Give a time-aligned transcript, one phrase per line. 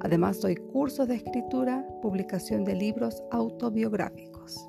[0.00, 4.68] Además doy cursos de escritura, publicación de libros autobiográficos.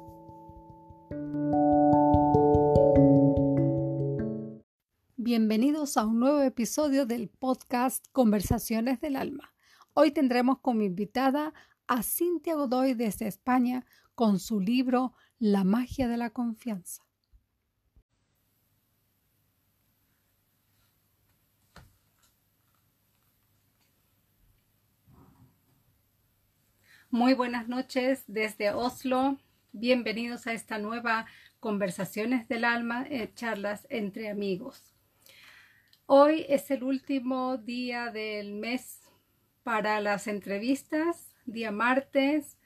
[5.18, 9.54] Bienvenidos a un nuevo episodio del podcast Conversaciones del Alma.
[9.94, 11.54] Hoy tendremos como invitada
[11.88, 13.86] a Cintia Godoy desde España
[14.16, 17.09] con su libro La magia de la confianza.
[27.12, 29.40] Muy buenas noches desde Oslo.
[29.72, 31.26] Bienvenidos a esta nueva
[31.60, 34.94] Conversaciones del Alma, eh, charlas entre amigos.
[36.06, 39.02] Hoy es el último día del mes
[39.64, 42.60] para las entrevistas, día martes.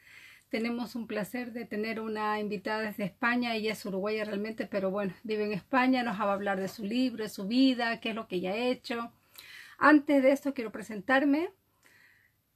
[0.50, 3.56] Tenemos un placer de tener una invitada desde España.
[3.56, 6.04] Ella es uruguaya realmente, pero bueno, vive en España.
[6.04, 8.52] Nos va a hablar de su libro, de su vida, qué es lo que ella
[8.52, 9.10] ha hecho.
[9.78, 11.50] Antes de esto quiero presentarme.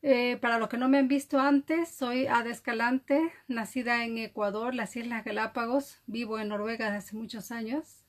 [0.04, 4.76] Eh, para los que no me han visto antes, soy Ada Escalante, nacida en Ecuador,
[4.76, 6.00] las Islas Galápagos.
[6.06, 8.04] Vivo en Noruega desde hace muchos años.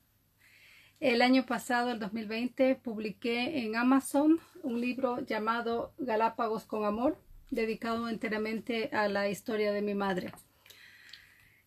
[0.99, 7.17] El año pasado, el 2020, publiqué en Amazon un libro llamado Galápagos con Amor,
[7.49, 10.31] dedicado enteramente a la historia de mi madre.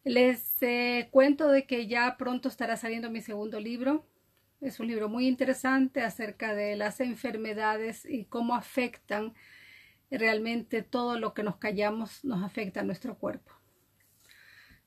[0.05, 4.07] Les eh, cuento de que ya pronto estará saliendo mi segundo libro.
[4.61, 9.35] Es un libro muy interesante acerca de las enfermedades y cómo afectan
[10.19, 13.53] realmente todo lo que nos callamos nos afecta a nuestro cuerpo.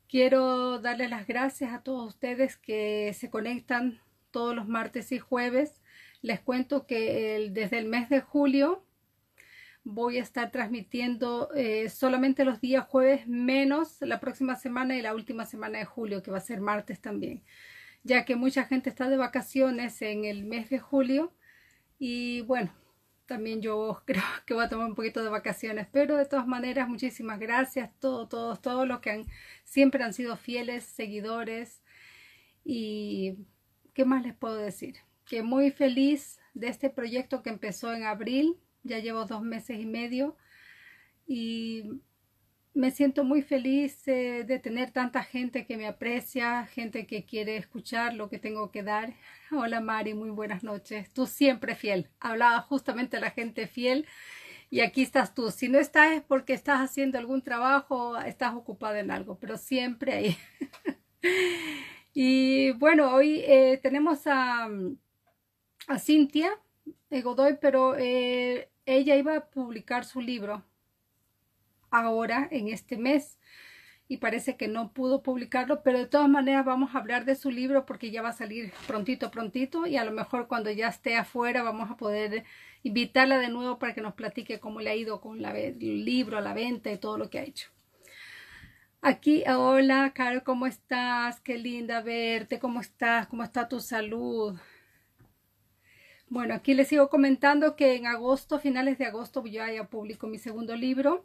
[0.08, 4.00] Quiero darles las gracias a todos ustedes que se conectan
[4.32, 5.82] todos los martes y jueves.
[6.22, 8.84] Les cuento que desde el mes de julio
[9.84, 15.14] voy a estar transmitiendo eh, solamente los días jueves menos la próxima semana y la
[15.14, 17.44] última semana de julio, que va a ser martes también,
[18.04, 21.34] ya que mucha gente está de vacaciones en el mes de julio
[22.00, 22.74] y bueno,
[23.26, 26.88] también yo creo que voy a tomar un poquito de vacaciones, pero de todas maneras
[26.90, 29.26] muchísimas gracias, todos, todos, todos los que han,
[29.64, 31.82] siempre han sido fieles seguidores
[32.64, 33.38] y
[33.94, 34.96] ¿qué más les puedo decir?
[35.26, 39.86] Que muy feliz de este proyecto que empezó en abril, ya llevo dos meses y
[39.86, 40.38] medio
[41.28, 42.02] y
[42.76, 47.56] me siento muy feliz eh, de tener tanta gente que me aprecia, gente que quiere
[47.56, 49.14] escuchar lo que tengo que dar.
[49.52, 51.10] Hola Mari, muy buenas noches.
[51.12, 52.10] Tú siempre fiel.
[52.20, 54.06] Hablaba justamente a la gente fiel
[54.70, 55.52] y aquí estás tú.
[55.52, 60.14] Si no estás es porque estás haciendo algún trabajo, estás ocupada en algo, pero siempre
[60.14, 60.38] ahí.
[62.14, 64.70] y bueno, hoy eh, tenemos a,
[65.88, 66.52] a Cintia
[67.10, 70.62] Godoy, pero eh, ella iba a publicar su libro
[72.00, 73.40] ahora en este mes
[74.08, 77.50] y parece que no pudo publicarlo, pero de todas maneras vamos a hablar de su
[77.50, 81.16] libro porque ya va a salir prontito, prontito y a lo mejor cuando ya esté
[81.16, 82.44] afuera vamos a poder
[82.84, 86.40] invitarla de nuevo para que nos platique cómo le ha ido con la, el libro,
[86.40, 87.70] la venta y todo lo que ha hecho.
[89.02, 91.40] Aquí, hola, Caro, ¿cómo estás?
[91.40, 93.28] Qué linda verte, ¿cómo estás?
[93.28, 94.58] ¿Cómo está tu salud?
[96.28, 100.40] Bueno, aquí les sigo comentando que en agosto, finales de agosto, yo ya publico mi
[100.40, 101.24] segundo libro.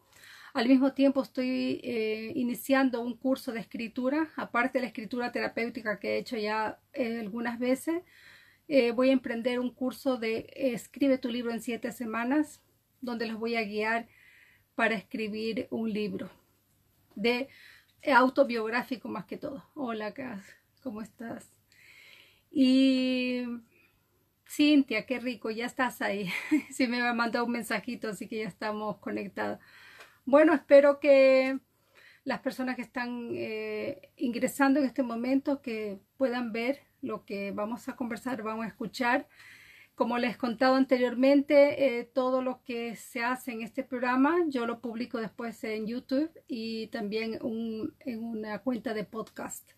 [0.53, 6.00] Al mismo tiempo estoy eh, iniciando un curso de escritura, aparte de la escritura terapéutica
[6.00, 8.03] que he hecho ya eh, algunas veces.
[8.66, 12.62] Eh, voy a emprender un curso de Escribe tu libro en siete semanas,
[13.00, 14.09] donde los voy a guiar
[14.75, 16.31] para escribir un libro
[17.15, 17.49] de
[18.12, 19.65] autobiográfico más que todo.
[19.75, 20.15] Hola,
[20.83, 21.53] ¿cómo estás?
[22.50, 23.44] Y
[24.49, 26.28] Cintia, qué rico, ya estás ahí.
[26.72, 29.60] sí me ha mandado un mensajito, así que ya estamos conectados.
[30.25, 31.59] Bueno, espero que
[32.25, 37.89] las personas que están eh, ingresando en este momento que puedan ver lo que vamos
[37.89, 39.27] a conversar, vamos a escuchar.
[39.95, 44.67] Como les he contado anteriormente, eh, todo lo que se hace en este programa yo
[44.67, 47.39] lo publico después en YouTube y también
[48.01, 49.73] en una cuenta de podcast.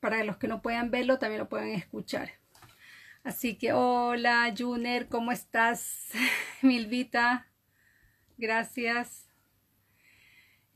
[0.00, 2.30] Para los que no puedan verlo, también lo pueden escuchar.
[3.24, 6.10] Así que hola, Juner, ¿cómo estás?
[6.62, 7.48] Milvita,
[8.36, 9.27] gracias.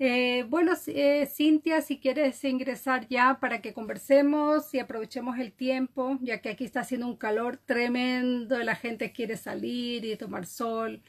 [0.04, 6.18] Eh, bueno, eh, Cintia, si quieres ingresar ya para que conversemos y aprovechemos el tiempo,
[6.22, 11.02] ya que aquí está haciendo un calor tremendo, la gente quiere salir y tomar sol.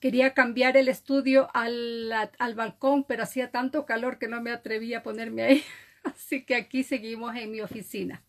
[0.00, 4.94] quería cambiar el estudio al, al balcón, pero hacía tanto calor que no me atreví
[4.94, 5.64] a ponerme ahí.
[6.02, 8.24] Así que aquí seguimos en mi oficina.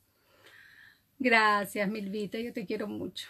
[1.17, 3.27] Gracias, Milvita, yo te quiero mucho.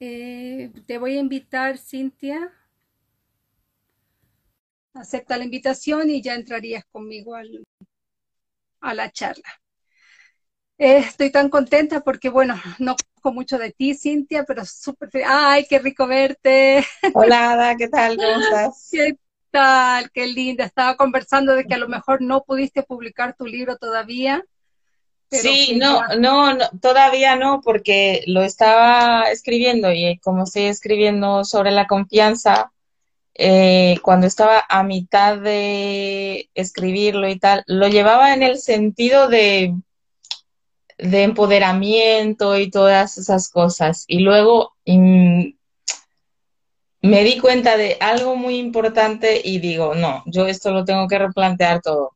[0.00, 2.52] Eh, te voy a invitar, Cintia.
[4.94, 7.64] Acepta la invitación y ya entrarías conmigo al,
[8.80, 9.48] a la charla.
[10.78, 15.66] Eh, estoy tan contenta porque, bueno, no conozco mucho de ti, Cintia, pero súper ¡Ay,
[15.68, 16.84] qué rico verte!
[17.14, 18.16] Hola, Ada, ¿qué tal?
[18.16, 18.88] ¿Cómo estás?
[18.90, 19.16] ¿Qué
[19.50, 20.10] tal?
[20.12, 20.64] Qué linda.
[20.64, 24.44] Estaba conversando de que a lo mejor no pudiste publicar tu libro todavía.
[25.30, 31.70] sí, no, no, no, todavía no, porque lo estaba escribiendo y como estoy escribiendo sobre
[31.70, 32.72] la confianza,
[33.34, 39.74] eh, cuando estaba a mitad de escribirlo y tal, lo llevaba en el sentido de,
[40.98, 44.04] de empoderamiento y todas esas cosas.
[44.06, 44.74] Y luego
[47.02, 51.18] me di cuenta de algo muy importante y digo, no, yo esto lo tengo que
[51.18, 52.12] replantear todo.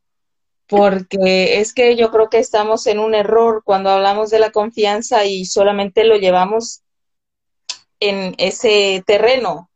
[0.68, 5.24] Porque es que yo creo que estamos en un error cuando hablamos de la confianza
[5.24, 6.82] y solamente lo llevamos
[8.00, 9.67] en ese terreno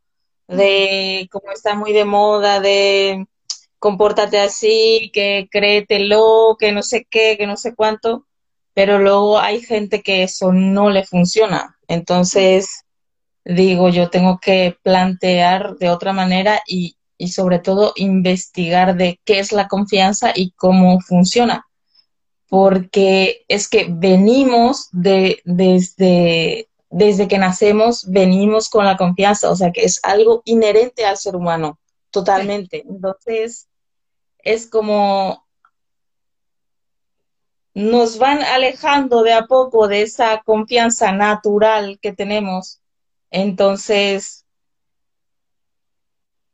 [0.47, 3.25] de como está muy de moda, de
[3.79, 8.25] compórtate así, que créetelo, que no sé qué, que no sé cuánto,
[8.73, 11.77] pero luego hay gente que eso no le funciona.
[11.87, 12.85] Entonces,
[13.43, 19.39] digo, yo tengo que plantear de otra manera y, y sobre todo investigar de qué
[19.39, 21.67] es la confianza y cómo funciona.
[22.49, 29.71] Porque es que venimos de, desde desde que nacemos venimos con la confianza, o sea
[29.71, 31.79] que es algo inherente al ser humano,
[32.11, 32.83] totalmente.
[32.87, 33.67] Entonces,
[34.37, 35.43] es como
[37.73, 42.79] nos van alejando de a poco de esa confianza natural que tenemos.
[43.31, 44.45] Entonces,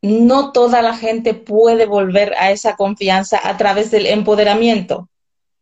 [0.01, 5.09] no toda la gente puede volver a esa confianza a través del empoderamiento.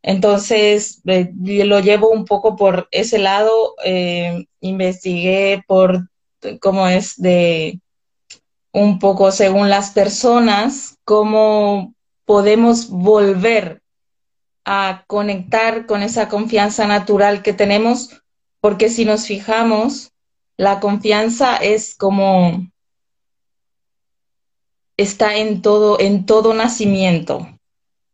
[0.07, 6.07] Entonces, eh, lo llevo un poco por ese lado, eh, investigué por
[6.62, 7.81] cómo es de
[8.71, 11.94] un poco según las personas, cómo
[12.24, 13.81] podemos volver
[14.63, 18.21] a conectar con esa confianza natural que tenemos,
[18.62, 20.13] porque si nos fijamos,
[20.56, 22.65] la confianza es como
[24.95, 27.56] está en todo, en todo nacimiento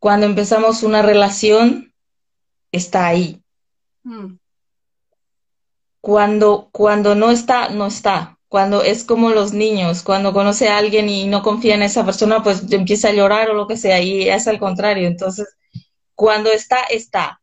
[0.03, 1.93] cuando empezamos una relación,
[2.73, 3.41] está ahí.
[4.03, 4.35] Mm.
[6.01, 8.37] Cuando, cuando no está, no está.
[8.49, 12.43] Cuando es como los niños, cuando conoce a alguien y no confía en esa persona,
[12.43, 15.07] pues empieza a llorar o lo que sea, y es al contrario.
[15.07, 15.47] Entonces,
[16.15, 17.39] cuando está, está.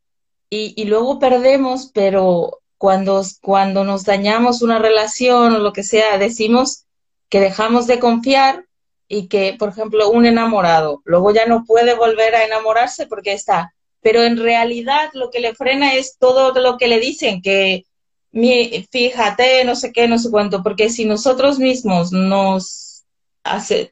[0.50, 6.18] Y, y luego perdemos, pero cuando, cuando nos dañamos una relación o lo que sea,
[6.18, 6.84] decimos
[7.30, 8.66] que dejamos de confiar
[9.12, 13.74] y que, por ejemplo, un enamorado luego ya no puede volver a enamorarse porque está,
[14.00, 17.86] pero en realidad lo que le frena es todo lo que le dicen, que
[18.30, 23.04] mi, fíjate, no sé qué, no sé cuánto, porque si nosotros mismos nos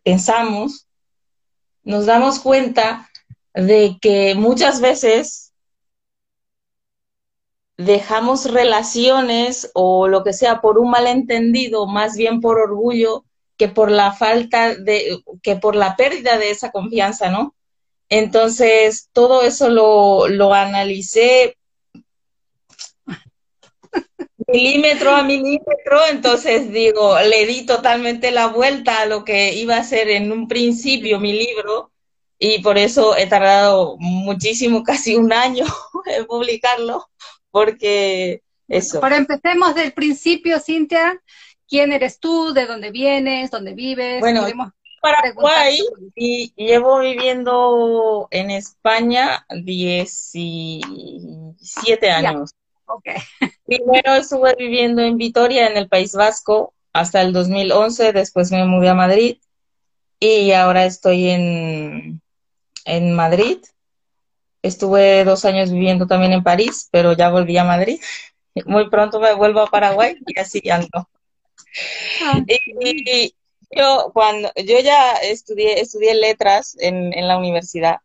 [0.05, 0.87] pensamos,
[1.83, 3.11] nos damos cuenta
[3.55, 5.53] de que muchas veces
[7.77, 13.25] dejamos relaciones o lo que sea por un malentendido, más bien por orgullo,
[13.59, 17.55] que por la falta de, que por la pérdida de esa confianza, ¿no?
[18.09, 21.59] Entonces, todo eso lo, lo analicé
[24.47, 29.85] milímetro a milímetro, entonces digo, le di totalmente la vuelta a lo que iba a
[29.85, 31.93] ser en un principio mi libro
[32.39, 35.67] y por eso he tardado muchísimo, casi un año
[36.07, 37.09] en publicarlo,
[37.51, 39.01] porque eso.
[39.01, 41.21] Pero empecemos del principio, Cintia
[41.69, 44.21] quién eres tú, de dónde vienes, dónde vives.
[44.21, 44.47] Bueno,
[45.01, 45.81] Paraguay
[46.17, 52.53] y llevo viviendo en España 17 años.
[53.65, 58.89] Primero estuve viviendo en Vitoria, en el País Vasco, hasta el 2011, después me mudé
[58.89, 59.37] a Madrid
[60.19, 62.21] y ahora estoy en,
[62.85, 63.59] en Madrid.
[64.63, 68.01] Estuve dos años viviendo también en París, pero ya volví a Madrid.
[68.67, 71.09] Muy pronto me vuelvo a Paraguay y así ando.
[72.23, 72.43] Ah.
[72.47, 73.35] Y,
[73.71, 77.99] yo cuando yo ya estudié estudié letras en, en la universidad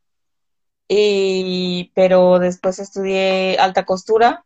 [0.90, 4.46] y pero después estudié alta costura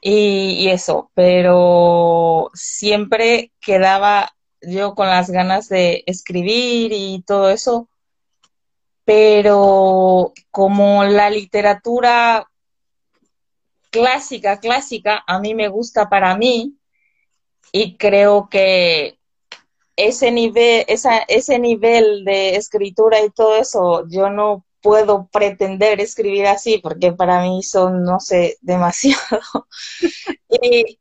[0.00, 4.32] y, y, eso, pero siempre quedaba
[4.62, 7.88] yo con las ganas de escribir y todo eso,
[9.04, 12.48] pero como la literatura
[13.90, 16.78] clásica, clásica, a mí me gusta para mí,
[17.72, 19.18] y creo que
[19.96, 26.46] ese nivel, esa, ese nivel de escritura y todo eso, yo no puedo pretender escribir
[26.46, 29.40] así porque para mí son, no sé, demasiado.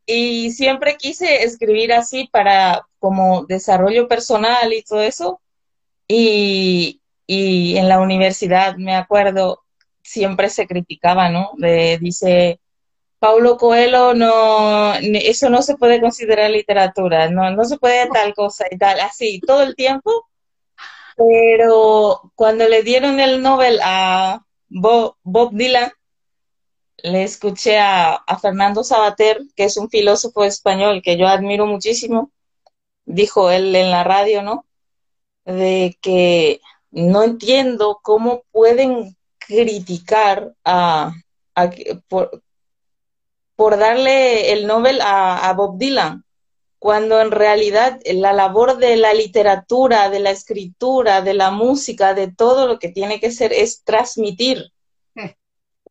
[0.05, 5.41] y, siempre quise escribir así para como desarrollo personal y todo eso.
[6.07, 9.63] Y, y en la universidad, me acuerdo,
[10.03, 11.51] siempre se criticaba, ¿no?
[11.99, 12.59] dice,
[13.19, 18.65] Paulo Coelho, no, eso no se puede considerar literatura, no, no se puede tal cosa
[18.71, 20.29] y tal, así, todo el tiempo
[21.19, 25.17] pero cuando le dieron el Nobel a Bob,
[25.51, 25.91] Dylan,
[27.03, 32.31] le escuché a, Fernando Sabater, que es un filósofo español que yo admiro muchísimo,
[33.03, 34.65] dijo él en la radio, ¿no?
[35.43, 36.61] De que
[36.91, 41.11] no entiendo cómo pueden criticar a,
[42.07, 42.43] por,
[43.59, 46.23] por, darle el Nobel a Bob Dylan
[46.79, 52.31] cuando en realidad la labor de la literatura, de la escritura, de la música, de
[52.31, 54.71] todo lo que tiene que ser es transmitir.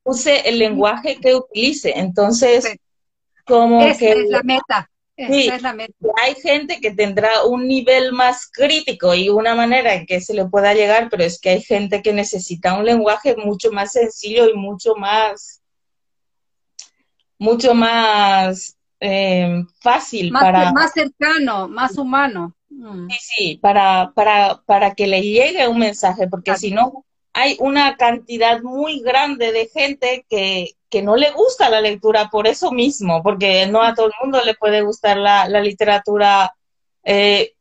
[0.04, 1.92] Use el lenguaje que utilice.
[1.94, 2.74] Entonces,
[3.44, 4.12] como que...
[4.12, 4.90] Es la meta.
[5.14, 5.92] Sí, es la meta.
[6.22, 10.46] Hay gente que tendrá un nivel más crítico y una manera en que se le
[10.46, 14.54] pueda llegar, pero es que hay gente que necesita un lenguaje mucho más sencillo y
[14.54, 15.57] mucho más,
[17.38, 20.72] mucho más eh, fácil más, para...
[20.72, 22.54] Más cercano, más humano.
[22.70, 23.08] Mm.
[23.10, 27.96] Sí, sí, para, para, para que le llegue un mensaje, porque si no, hay una
[27.96, 33.22] cantidad muy grande de gente que, que no le gusta la lectura por eso mismo,
[33.22, 36.52] porque no a todo el mundo le puede gustar la, la literatura
[37.04, 37.52] eh,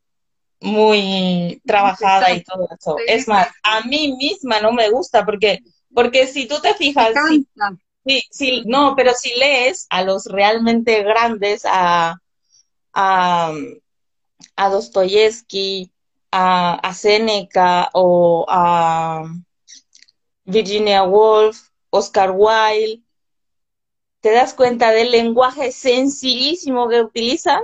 [0.60, 2.96] muy trabajada y todo eso.
[3.06, 5.60] es más, a mí misma no me gusta, porque,
[5.94, 7.12] porque si tú te fijas,
[8.30, 12.16] Sí, no, pero si lees a los realmente grandes, a,
[12.94, 13.52] a,
[14.56, 15.90] a Dostoyevsky,
[16.30, 19.24] a, a Seneca o a
[20.46, 23.04] Virginia Woolf, Oscar Wilde,
[24.20, 27.60] te das cuenta del lenguaje sencillísimo que utilizan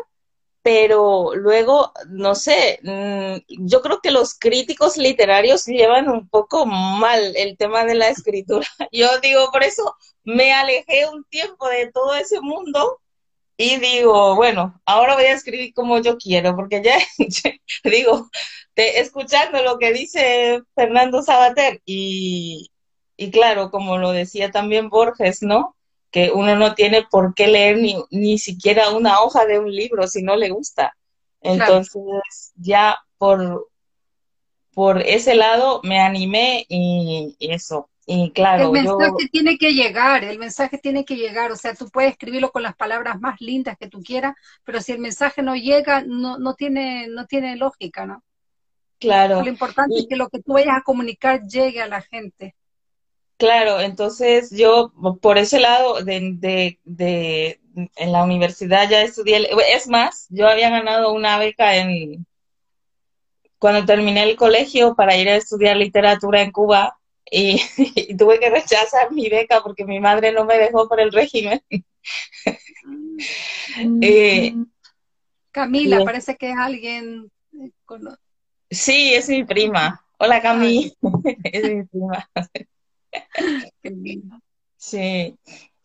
[0.63, 7.35] pero luego, no sé, mm, yo creo que los críticos literarios llevan un poco mal
[7.37, 8.67] el tema de la escritura.
[8.93, 13.01] Yo digo, por eso me alejé un tiempo de todo ese mundo
[13.57, 16.99] y digo, bueno, ahora voy a escribir como yo quiero, porque ya,
[17.85, 18.29] digo,
[18.75, 22.71] te, escuchando lo que dice Fernando Sabater y,
[23.17, 25.77] y claro, como lo decía también Borges, ¿no?
[26.15, 30.07] que uno no tiene por qué leer ni, ni siquiera una hoja de un libro
[30.07, 30.97] si no le gusta.
[31.41, 33.69] Entonces, ya por,
[34.75, 37.91] por ese lado me animé y, eso.
[38.07, 41.89] Y claro, el mensaje tiene que llegar, el mensaje tiene que llegar, o sea, tú
[41.89, 45.57] puedes escribirlo con las palabras más lindas que tú quieras, pero si el mensaje no
[45.57, 48.23] llega, no, no tiene, no tiene lógica, ¿no?
[48.99, 49.43] Claro.
[49.43, 52.55] Lo importante es que lo que tú vayas a comunicar llegue a la gente.
[53.37, 57.61] Claro, entonces yo por ese lado de, de,
[57.97, 62.27] en la universidad ya estudié, es más, yo había ganado una beca en
[63.59, 66.99] cuando terminé el colegio para ir a estudiar literatura en Cuba
[67.31, 71.61] y, tuve que rechazar mi beca porque mi madre no me dejó por el régimen.
[74.03, 74.55] Eh,
[75.51, 77.31] Camila, parece que es alguien.
[77.53, 77.71] Eh,
[78.71, 80.05] sí, es mi prima.
[80.19, 80.93] Hola Camila,
[81.45, 82.29] es mi prima.
[84.77, 85.35] Sí.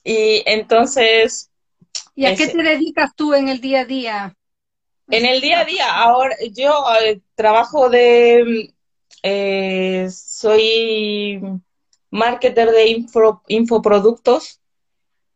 [0.04, 1.50] Y entonces.
[2.16, 4.36] ¿Y a qué te dedicas tú en el día a día?
[5.08, 8.74] En el día a día, ahora yo eh, trabajo de.
[9.24, 11.42] Eh, soy
[12.12, 14.62] marketer de info, infoproductos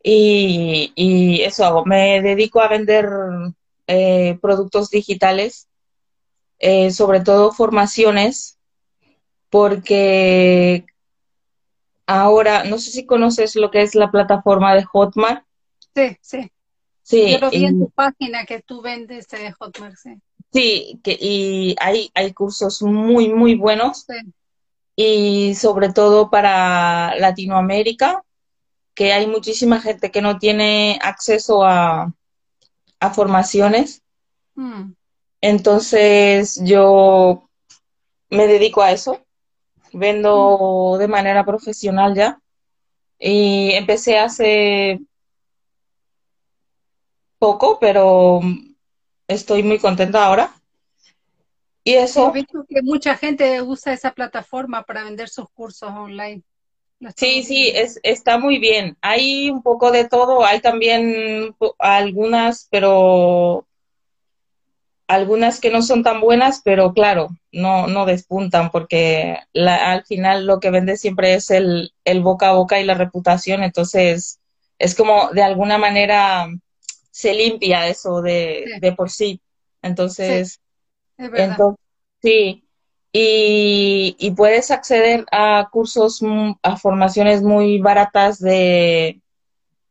[0.01, 1.85] y, y, eso hago.
[1.85, 3.09] Me dedico a vender
[3.87, 5.67] eh, productos digitales,
[6.91, 8.57] sobre todo formaciones,
[9.49, 10.85] porque
[12.05, 15.45] ahora, no sé si conoces lo que es la plataforma de Hotmart.
[15.95, 16.51] Sí, sí.
[17.01, 20.15] Sí, Yo lo vi en tu página que tú vendes de Hotmart, sí.
[20.53, 24.05] Sí, que, y hay, hay cursos muy, muy buenos.
[24.07, 24.33] Sí.
[24.95, 28.23] Y sobre todo para Latinoamérica,
[28.93, 32.13] que hay muchísima gente que no tiene acceso a,
[32.99, 34.03] a formaciones.
[34.55, 34.91] Mm.
[35.41, 37.49] Entonces yo
[38.29, 39.25] me dedico a eso
[39.91, 42.39] vendo de manera profesional ya.
[43.19, 44.99] Y empecé hace
[47.39, 48.41] poco, pero
[49.27, 50.53] estoy muy contenta ahora.
[51.83, 52.29] Y eso.
[52.29, 56.43] He visto que mucha gente usa esa plataforma para vender sus cursos online.
[57.17, 58.97] Sí, sí, es, está muy bien.
[59.01, 63.67] Hay un poco de todo, hay también algunas, pero
[65.07, 70.61] algunas que no son tan buenas, pero claro, no, no despuntan porque al final lo
[70.61, 74.39] que vende siempre es el, el boca a boca y la reputación, entonces
[74.79, 76.47] es como de alguna manera
[77.13, 79.39] se limpia eso de, de por sí.
[79.83, 80.59] Entonces,
[81.15, 81.57] sí, es
[82.21, 82.67] sí.
[83.11, 86.21] Y, y, puedes acceder a cursos,
[86.63, 89.21] a formaciones muy baratas de,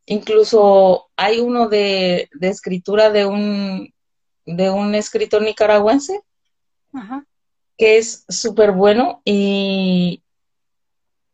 [0.06, 3.94] incluso hay uno de, de escritura de un,
[4.44, 6.20] de un escritor nicaragüense,
[7.78, 10.21] que es súper bueno y,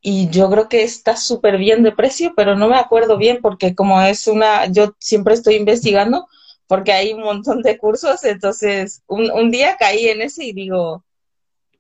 [0.01, 3.75] y yo creo que está súper bien de precio, pero no me acuerdo bien porque
[3.75, 6.29] como es una, yo siempre estoy investigando
[6.67, 11.05] porque hay un montón de cursos, entonces un, un día caí en ese y digo,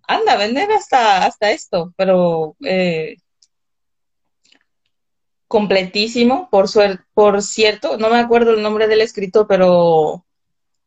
[0.08, 3.16] anda, vender hasta, hasta esto, pero eh,
[5.46, 10.24] completísimo, por, suerte, por cierto, no me acuerdo el nombre del escritor, pero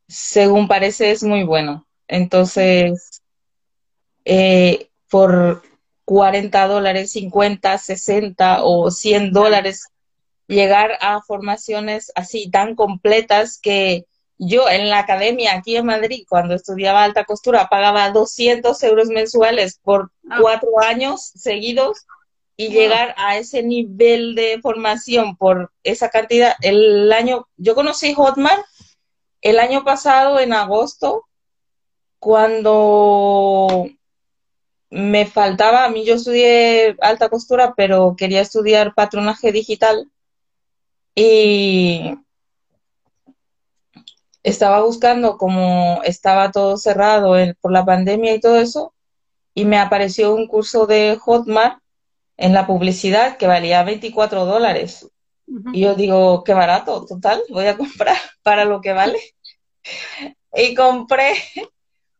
[0.08, 1.88] según parece es muy bueno.
[2.08, 3.22] Entonces,
[4.26, 5.64] eh, por
[6.12, 9.88] 40 dólares, 50, 60 o 100 dólares,
[10.46, 14.04] llegar a formaciones así tan completas que
[14.38, 19.80] yo en la academia aquí en Madrid, cuando estudiaba alta costura, pagaba 200 euros mensuales
[19.82, 20.40] por ah.
[20.42, 22.06] cuatro años seguidos
[22.58, 26.56] y llegar a ese nivel de formación por esa cantidad.
[26.62, 28.66] El año, yo conocí Hotmart
[29.40, 31.24] el año pasado, en agosto,
[32.20, 33.88] cuando
[34.92, 40.12] me faltaba, a mí yo estudié alta costura, pero quería estudiar patronaje digital
[41.16, 42.14] y
[44.44, 48.94] estaba buscando como estaba todo cerrado por la pandemia y todo eso,
[49.54, 51.82] y me apareció un curso de Hotmart
[52.38, 55.10] en la publicidad que valía 24 dólares.
[55.74, 59.20] Y yo digo, qué barato, total, voy a comprar para lo que vale.
[60.54, 61.34] y compré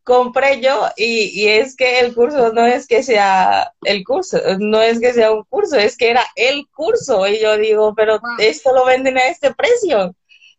[0.04, 5.00] compré yo y, es que el curso no es que sea el curso, no es
[5.00, 7.26] que sea un curso, es que era el curso.
[7.28, 10.14] Y yo digo, pero esto lo venden a este precio.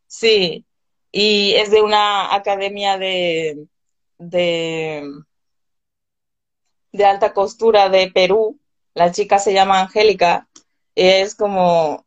[0.08, 0.66] Sí,
[1.12, 3.68] y es de una academia de,
[4.18, 5.10] de,
[6.92, 8.60] de alta costura de Perú.
[8.94, 10.48] La chica se llama Angélica.
[10.96, 12.06] Es como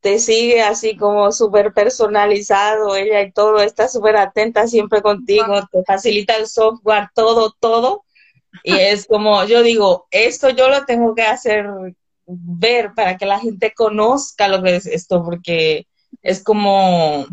[0.00, 5.84] te sigue así como súper personalizado, ella y todo, está súper atenta siempre contigo, te
[5.84, 8.04] facilita el software, todo, todo.
[8.64, 11.66] Y es como, yo digo, esto yo lo tengo que hacer
[12.26, 15.86] ver para que la gente conozca lo que es esto, porque
[16.22, 17.26] es como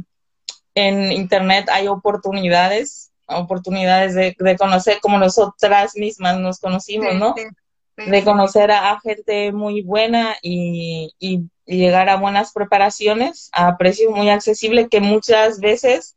[0.76, 7.34] en Internet hay oportunidades, oportunidades de, conocer como nosotras mismas nos conocimos, ¿no?
[7.98, 14.30] De conocer a, gente muy buena y, y, llegar a buenas preparaciones a precio muy
[14.30, 16.16] accesible que muchas veces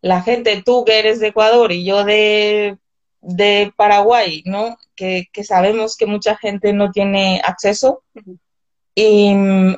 [0.00, 2.78] la gente, tú que eres de Ecuador y yo de,
[3.20, 4.76] de Paraguay, ¿no?
[4.94, 8.04] Que, que, sabemos que mucha gente no tiene acceso
[8.94, 9.34] y,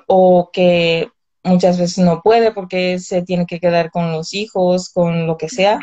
[0.07, 1.09] o que
[1.43, 5.49] muchas veces no puede porque se tiene que quedar con los hijos, con lo que
[5.49, 5.81] sea.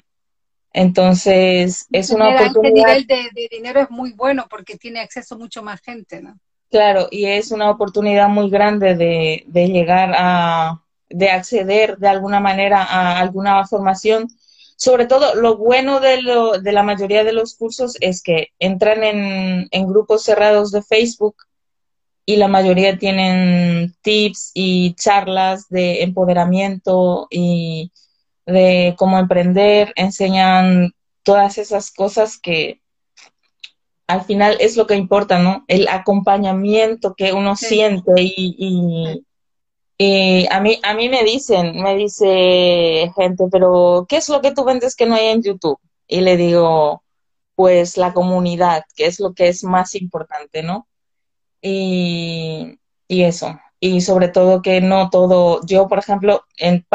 [0.74, 2.98] Entonces, es una oportunidad.
[2.98, 6.38] Este nivel de, dinero es muy bueno porque tiene acceso mucho más gente, ¿no?
[6.70, 12.40] Claro, y es una oportunidad muy grande de, de llegar a, de acceder de alguna
[12.40, 14.28] manera a alguna formación.
[14.78, 19.04] Sobre todo, lo bueno de, lo, de la mayoría de los cursos es que entran
[19.04, 21.36] en, en grupos cerrados de Facebook
[22.26, 27.92] y la mayoría tienen tips y charlas de empoderamiento y
[28.46, 32.82] de cómo emprender, enseñan todas esas cosas que
[34.08, 35.64] al final es lo que importa, ¿no?
[35.68, 39.24] El acompañamiento que uno siente y,
[39.98, 44.52] y, a, mí, a mí me dicen, me dice gente, pero ¿qué es lo que
[44.52, 45.80] tú vendes que no hay en YouTube?
[46.08, 47.04] Y le digo,
[47.56, 50.88] pues la comunidad, que es lo que es más importante, ¿no?
[51.62, 53.60] Y, y eso.
[53.80, 56.86] Y sobre todo que no todo, yo por ejemplo, en,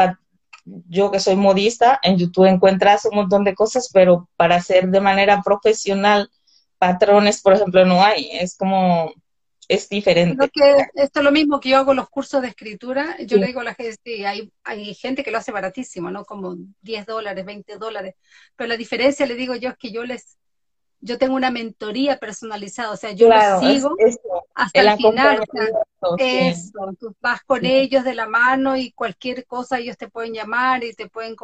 [0.87, 5.01] yo que soy modista, en YouTube encuentras un montón de cosas, pero para hacer de
[5.01, 6.29] manera profesional
[6.77, 8.29] patrones, por ejemplo, no hay.
[8.31, 9.11] Es como,
[9.67, 10.49] es diferente.
[10.53, 13.17] que esto es lo mismo que yo hago los cursos de escritura.
[13.25, 16.25] Yo le digo a la gente, sí, hay, hay gente que lo hace baratísimo, ¿no?
[16.25, 18.15] Como 10 dólares, 20 dólares.
[18.55, 20.37] Pero la diferencia, le digo yo, es que yo les
[20.99, 23.95] yo tengo una mentoría personalizada, o sea, yo los sigo
[24.53, 25.43] hasta el, final.
[26.17, 30.83] Eso, tú vas con ellos de la mano y cualquier cosa ellos te pueden llamar
[30.83, 31.35] y te pueden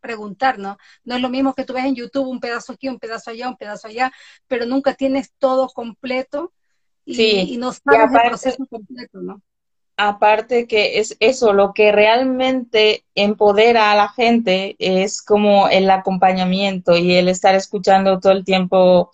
[0.00, 0.78] preguntar, ¿no?
[1.04, 3.48] No es lo mismo que tú ves en YouTube un pedazo aquí, un pedazo allá,
[3.48, 4.12] un pedazo allá,
[4.46, 6.52] pero nunca tienes todo completo
[7.04, 9.42] y, no sabes el proceso completo, ¿no?
[9.96, 16.96] Aparte que es eso, lo que realmente empodera a la gente es como el acompañamiento
[16.96, 19.12] y el estar escuchando todo el tiempo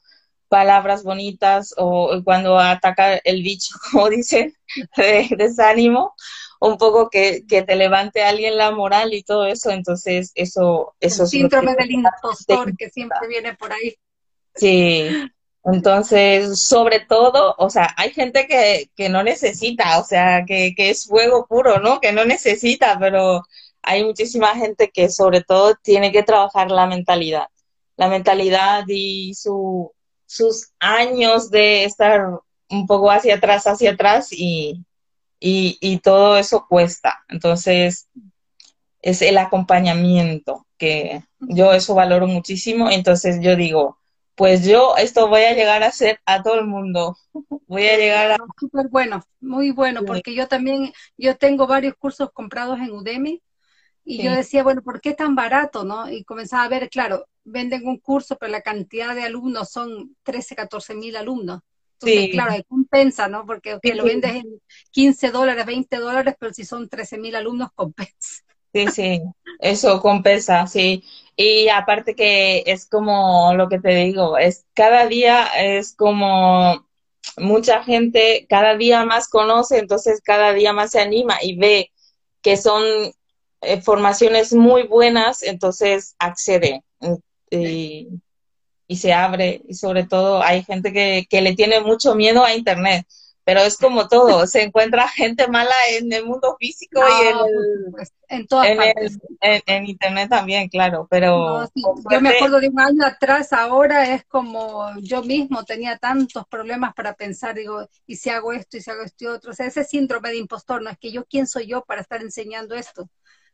[0.48, 4.54] palabras bonitas o cuando ataca el bicho, como dicen,
[4.96, 6.14] de desánimo,
[6.60, 11.22] un poco que, que, te levante alguien la moral y todo eso, entonces eso, eso
[11.22, 13.96] el síndrome del impostor que siempre viene por ahí.
[14.54, 15.08] Sí,
[15.64, 20.90] entonces, sobre todo, o sea, hay gente que, que no necesita, o sea, que, que
[20.90, 22.01] es fuego puro, ¿no?
[22.01, 23.42] Que no necesita, pero
[23.83, 27.46] hay muchísima gente que sobre todo tiene que trabajar la mentalidad,
[27.96, 29.92] la mentalidad y su,
[30.27, 34.85] sus años de estar un poco hacia atrás, hacia atrás y,
[35.38, 37.25] y, todo eso cuesta.
[37.29, 38.09] Entonces,
[39.03, 42.90] es el acompañamiento que yo eso valoro muchísimo.
[42.90, 43.98] Entonces yo digo,
[44.34, 47.16] pues yo esto voy a llegar a hacer a todo el mundo.
[47.66, 48.38] Voy a llegar a...
[48.58, 53.42] Súper bueno, muy bueno, porque yo también, yo tengo varios cursos comprados en Udemy
[54.04, 56.10] y yo decía, bueno, ¿por qué tan barato, no?
[56.10, 60.56] Y comenzaba a ver, claro, venden un curso, pero la cantidad de alumnos son 13,
[60.56, 61.60] 14 mil alumnos.
[62.00, 63.46] Entonces, claro, hay compensa, ¿no?
[63.46, 68.42] Porque lo vendes en 15 dólares, 20 dólares, pero si son 13 mil alumnos, compensa.
[68.74, 69.22] Sí, sí,
[69.58, 71.04] eso compensa, sí.
[71.36, 76.86] Y aparte que es como lo que te digo, es cada día es como
[77.38, 81.90] mucha gente cada día más conoce, entonces cada día más se anima y ve
[82.42, 82.82] que son
[83.62, 86.82] eh, formaciones muy buenas, entonces accede
[87.50, 88.08] y,
[88.88, 89.62] y, se abre.
[89.68, 93.06] Y sobre todo hay gente que, que le tiene mucho miedo a Internet
[93.44, 97.26] pero es como todo, se encuentra gente mala en el mundo físico y
[98.28, 98.46] en,
[99.66, 101.68] en, internet también, claro, pero...
[102.11, 106.94] Yo me acuerdo de un año atrás, ahora es como yo mismo tenía tantos problemas
[106.94, 109.66] para pensar, digo, y si hago esto, y si hago esto y otro, o sea,
[109.66, 113.09] ese síndrome de impostor, no es que yo, ¿quién soy yo para estar enseñando esto?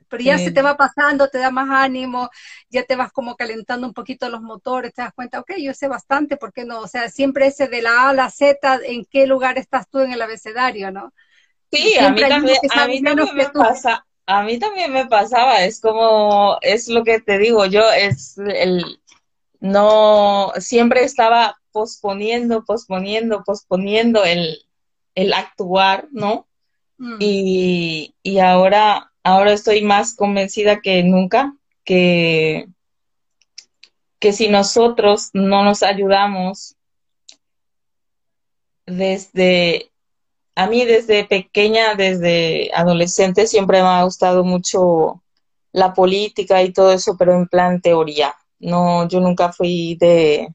[0.09, 2.31] Pero ya se te va pasando, te da más ánimo,
[2.71, 5.89] ya te vas como calentando un poquito los motores, te das cuenta, ok, yo sé
[5.89, 6.81] bastante, ¿por qué no?
[6.81, 10.01] O sea, siempre ese de la A a la Z, ¿en qué lugar estás tú
[10.01, 11.13] en el abecedario, no?
[11.71, 15.81] Sí, a mí, también, a mí también me pasa, a mí también me pasaba, es
[15.81, 19.01] como, es lo que te digo, yo es el,
[19.61, 24.65] no, siempre estaba posponiendo, posponiendo, posponiendo el,
[25.15, 26.47] el actuar, ¿no?
[26.97, 27.17] Mm.
[27.21, 32.67] Y, y ahora ahora estoy más convencida que nunca que,
[34.19, 36.77] que si nosotros no nos ayudamos
[38.87, 39.91] desde,
[40.55, 45.23] a mí desde pequeña, desde adolescente, siempre me ha gustado mucho
[45.73, 48.35] la política y todo eso, pero en plan teoría.
[48.59, 50.49] No, yo nunca fui de,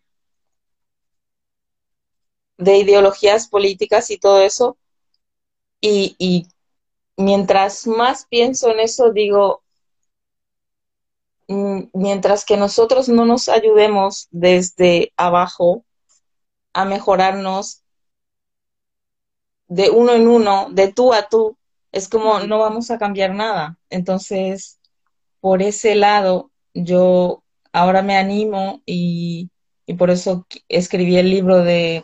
[2.57, 4.77] de ideologías políticas y todo eso.
[5.81, 6.47] Y, y
[7.17, 9.63] mientras más pienso en eso, digo,
[11.47, 15.83] mm, mientras que nosotros no nos ayudemos desde abajo
[16.73, 17.83] a mejorarnos
[19.67, 21.57] de uno en uno, de tú a tú,
[21.91, 23.77] es como no vamos a cambiar nada.
[23.89, 24.79] Entonces,
[25.39, 29.49] por ese lado, yo ahora me animo y,
[29.85, 32.03] y por eso escribí el libro de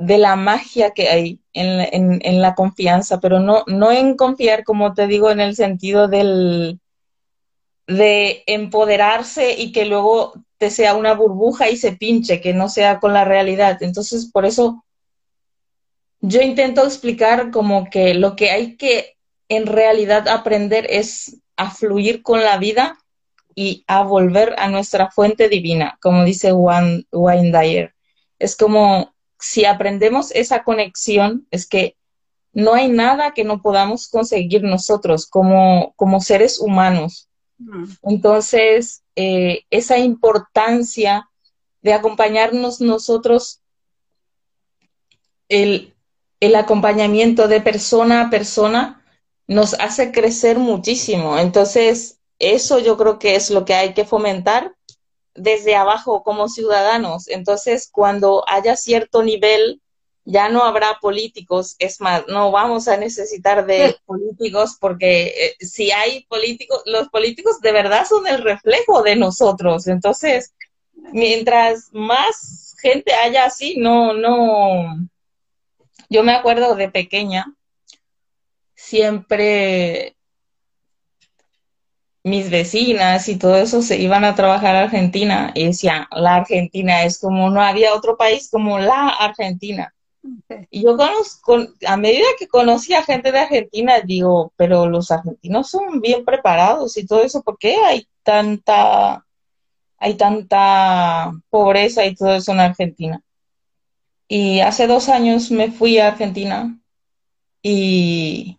[0.00, 4.94] de la magia que hay en, en, la confianza, pero no, no en confiar, como
[4.94, 6.80] te digo, en el sentido del
[7.86, 12.98] de empoderarse y que luego te sea una burbuja y se pinche, que no sea
[12.98, 13.82] con la realidad.
[13.82, 14.86] Entonces, por eso
[16.22, 19.18] yo intento explicar como que lo que hay que
[19.50, 22.96] en realidad aprender es a fluir con la vida
[23.54, 27.92] y a volver a nuestra fuente divina, como dice Wayne Dyer.
[28.38, 31.96] Es como si aprendemos esa conexión, es que
[32.52, 37.28] no hay nada que no podamos conseguir nosotros como, como seres humanos.
[38.02, 41.28] Entonces, eh, esa importancia
[41.82, 43.60] de acompañarnos nosotros,
[45.48, 45.94] el,
[46.40, 49.04] el acompañamiento de persona a persona,
[49.46, 51.38] nos hace crecer muchísimo.
[51.38, 54.74] Entonces, eso yo creo que es lo que hay que fomentar
[55.34, 57.28] desde abajo como ciudadanos.
[57.28, 59.80] Entonces, cuando haya cierto nivel,
[60.24, 61.76] ya no habrá políticos.
[61.78, 67.60] Es más, no vamos a necesitar de políticos porque eh, si hay políticos, los políticos
[67.60, 69.86] de verdad son el reflejo de nosotros.
[69.86, 70.54] Entonces,
[71.12, 74.96] mientras más gente haya así, no, no.
[76.08, 77.54] Yo me acuerdo de pequeña,
[78.74, 80.16] siempre
[82.22, 87.04] mis vecinas y todo eso se iban a trabajar a Argentina y decían, la Argentina
[87.04, 89.94] es como, no había otro país como la Argentina.
[90.70, 95.70] Y yo conozco, a medida que conocí a gente de Argentina, digo, pero los argentinos
[95.70, 99.24] son bien preparados y todo eso, ¿por qué hay tanta,
[99.96, 103.22] hay tanta pobreza y todo eso en Argentina?
[104.28, 106.78] Y hace dos años me fui a Argentina
[107.62, 108.58] y,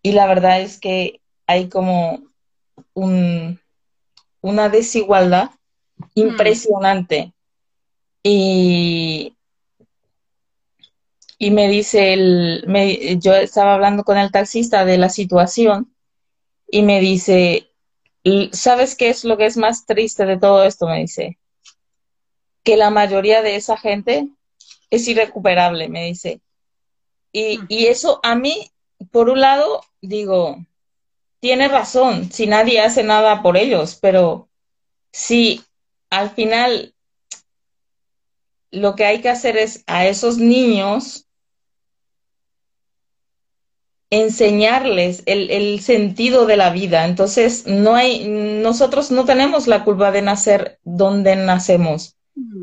[0.00, 2.31] y la verdad es que hay como
[2.94, 3.60] un,
[4.40, 5.50] una desigualdad
[5.96, 6.04] mm.
[6.14, 7.32] impresionante.
[8.22, 9.36] Y,
[11.38, 15.94] y me dice, el, me, yo estaba hablando con el taxista de la situación
[16.70, 17.68] y me dice,
[18.52, 20.86] ¿sabes qué es lo que es más triste de todo esto?
[20.86, 21.38] Me dice,
[22.62, 24.28] que la mayoría de esa gente
[24.90, 26.40] es irrecuperable, me dice.
[27.32, 27.66] Y, mm.
[27.68, 28.70] y eso a mí,
[29.10, 30.64] por un lado, digo,
[31.42, 34.48] tiene razón, si nadie hace nada por ellos, pero
[35.10, 35.60] si
[36.08, 36.94] al final
[38.70, 41.26] lo que hay que hacer es a esos niños
[44.10, 47.06] enseñarles el, sentido de la vida.
[47.06, 52.16] Entonces, no hay, nosotros no tenemos la culpa de nacer donde nacemos,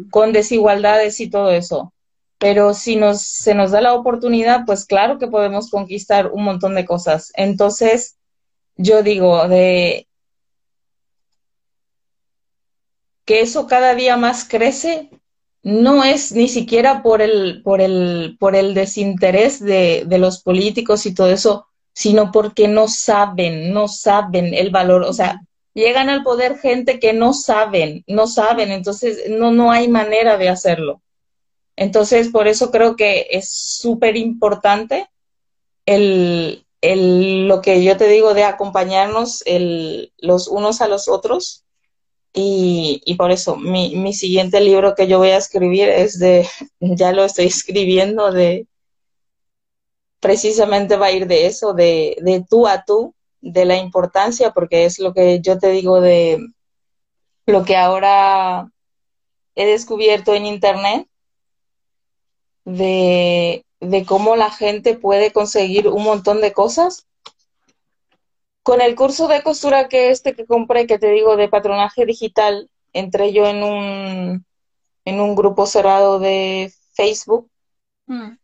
[0.09, 1.93] con desigualdades y todo eso.
[2.37, 6.75] Pero si nos, se nos da la oportunidad, pues claro que podemos conquistar un montón
[6.75, 7.33] de cosas.
[7.35, 8.18] Entonces,
[8.79, 10.07] yo digo, de
[13.25, 15.09] que eso cada día más crece,
[15.63, 21.05] no es ni siquiera por el, por el, por el desinterés de, de los políticos
[21.05, 25.41] y todo eso, sino porque no saben, no saben el valor, o sea,
[25.73, 30.47] llegan al poder gente que no saben, no saben, entonces no, no hay manera de
[30.47, 31.01] hacerlo.
[31.75, 35.09] Entonces, por eso creo que es súper importante
[35.85, 41.65] el, el, lo que yo te digo de acompañarnos el, los unos a los otros.
[42.31, 46.47] Y, por eso mi, mi, siguiente libro que yo voy a escribir es de,
[46.79, 48.67] ya lo estoy escribiendo, de
[50.19, 54.85] precisamente va a ir de eso, de, de tú a tú, de la importancia, porque
[54.85, 56.39] es lo que yo te digo de
[57.45, 58.71] lo que ahora
[59.55, 61.07] he descubierto en Internet,
[62.65, 67.07] de de cómo la gente puede conseguir un montón de cosas.
[68.63, 72.69] Con el curso de costura que este que compré, que te digo, de patronaje digital,
[72.93, 74.45] entré yo en un,
[75.05, 77.49] en un grupo cerrado de Facebook.
[78.07, 78.37] Mm.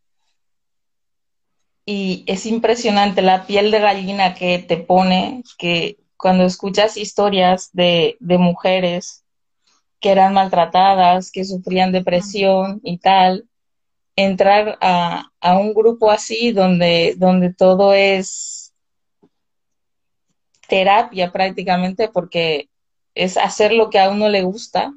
[1.86, 8.18] Y es impresionante la piel de gallina que te pone, que cuando escuchas historias de,
[8.20, 9.24] de mujeres
[10.00, 13.48] que eran maltratadas, que sufrían depresión y tal,
[14.16, 18.74] entrar a, a un grupo así donde, donde todo es
[20.68, 22.70] terapia prácticamente porque
[23.14, 24.94] es hacer lo que a uno le gusta.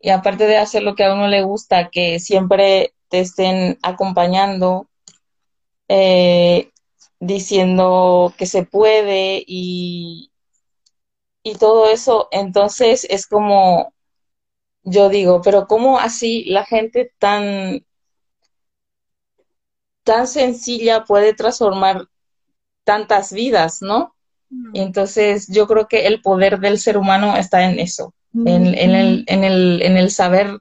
[0.00, 4.88] Y aparte de hacer lo que a uno le gusta, que siempre te estén acompañando,
[5.88, 6.70] eh,
[7.20, 10.30] diciendo que se puede y,
[11.42, 13.94] y todo eso, entonces es como,
[14.82, 17.84] yo digo, pero ¿cómo así la gente tan
[20.04, 22.06] tan sencilla puede transformar
[22.84, 24.14] tantas vidas, ¿no?
[24.50, 24.70] Mm.
[24.74, 29.44] Entonces, yo creo que el poder del ser humano está en eso, en, el, en,
[29.44, 30.58] el, en el saber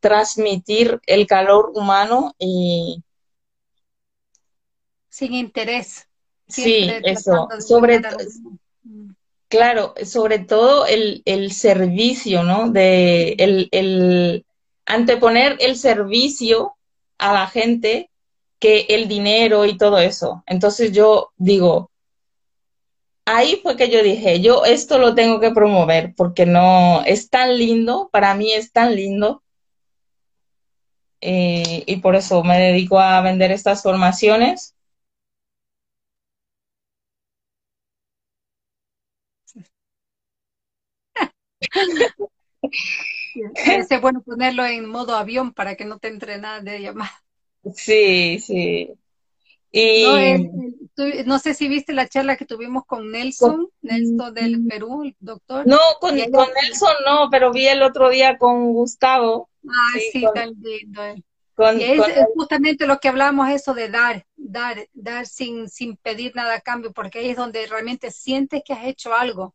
[0.00, 3.02] transmitir el calor humano y...
[5.08, 6.06] Sin interés.
[6.46, 7.48] Sí, eso.
[7.58, 8.00] Sobre.
[9.48, 12.70] Claro, sobre todo el, el servicio, ¿no?
[12.70, 14.46] De el, el
[14.86, 16.76] anteponer el servicio
[17.16, 18.07] a la gente
[18.58, 20.42] que el dinero y todo eso.
[20.46, 21.90] Entonces yo digo,
[23.26, 27.56] ahí fue que yo dije, yo esto lo tengo que promover porque no es tan
[27.58, 29.42] lindo, para mí es tan lindo.
[31.20, 34.74] Eh, y por eso me dedico a vender estas formaciones.
[43.34, 47.22] Es bueno ponerlo en modo avión para que no te entre nada de llamada.
[47.74, 48.94] Sí, sí.
[49.70, 50.04] Y...
[51.26, 55.64] No, sé si viste la charla que tuvimos con Nelson, Nelson del Perú, el doctor.
[55.66, 59.48] No, con, Nelson no, pero vi el otro día con Gustavo.
[59.68, 61.04] Ah, sí, tan lindo.
[61.04, 61.22] Eh.
[61.76, 62.00] y es,
[62.34, 66.92] justamente lo que hablamos, eso de dar, dar, dar sin, sin pedir nada a cambio,
[66.92, 69.54] porque ahí es donde realmente sientes que has hecho algo.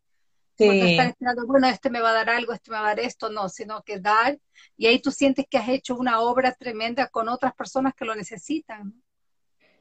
[0.57, 2.99] Cuando están esperando, bueno, este me va a dar algo, este me va a dar
[2.99, 4.37] esto, no, sino que dar,
[4.77, 8.15] y ahí tú sientes que has hecho una obra tremenda con otras personas que lo
[8.15, 8.93] necesitan.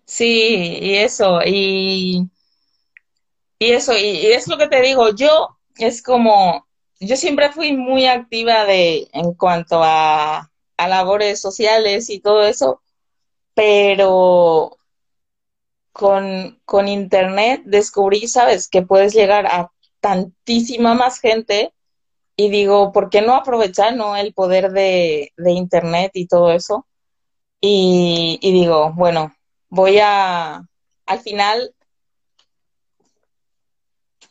[0.05, 2.29] Sí, y eso, y,
[3.59, 6.67] y eso, y, es lo que te digo, yo es como,
[7.01, 12.83] yo siempre fui muy activa de, en cuanto a, a labores sociales y todo eso,
[13.55, 14.79] pero
[15.93, 19.71] con, con internet descubrí, sabes, que puedes llegar a
[20.03, 21.73] tantísima más gente
[22.37, 24.17] y digo, ¿por qué no aprovechar ¿no?
[24.17, 26.87] el poder de, de internet y todo eso?
[27.61, 29.33] Y, y digo, bueno,
[29.69, 30.67] voy a,
[31.07, 31.73] al final,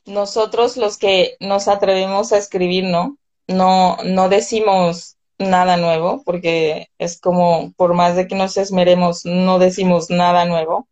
[0.05, 3.17] nosotros los que nos atrevemos a escribir, ¿no?
[3.47, 9.57] No, no decimos nada nuevo, porque es como, por más de que nos esmeremos, no
[9.57, 10.89] decimos nada nuevo,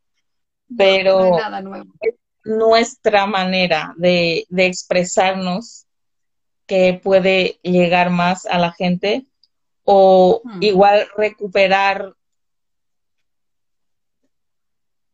[0.77, 1.91] pero nada nuevo.
[2.01, 5.85] es nuestra manera de, de expresarnos
[6.65, 9.25] que puede llegar más a la gente
[9.83, 10.61] o Hmm.
[10.61, 12.13] igual recuperar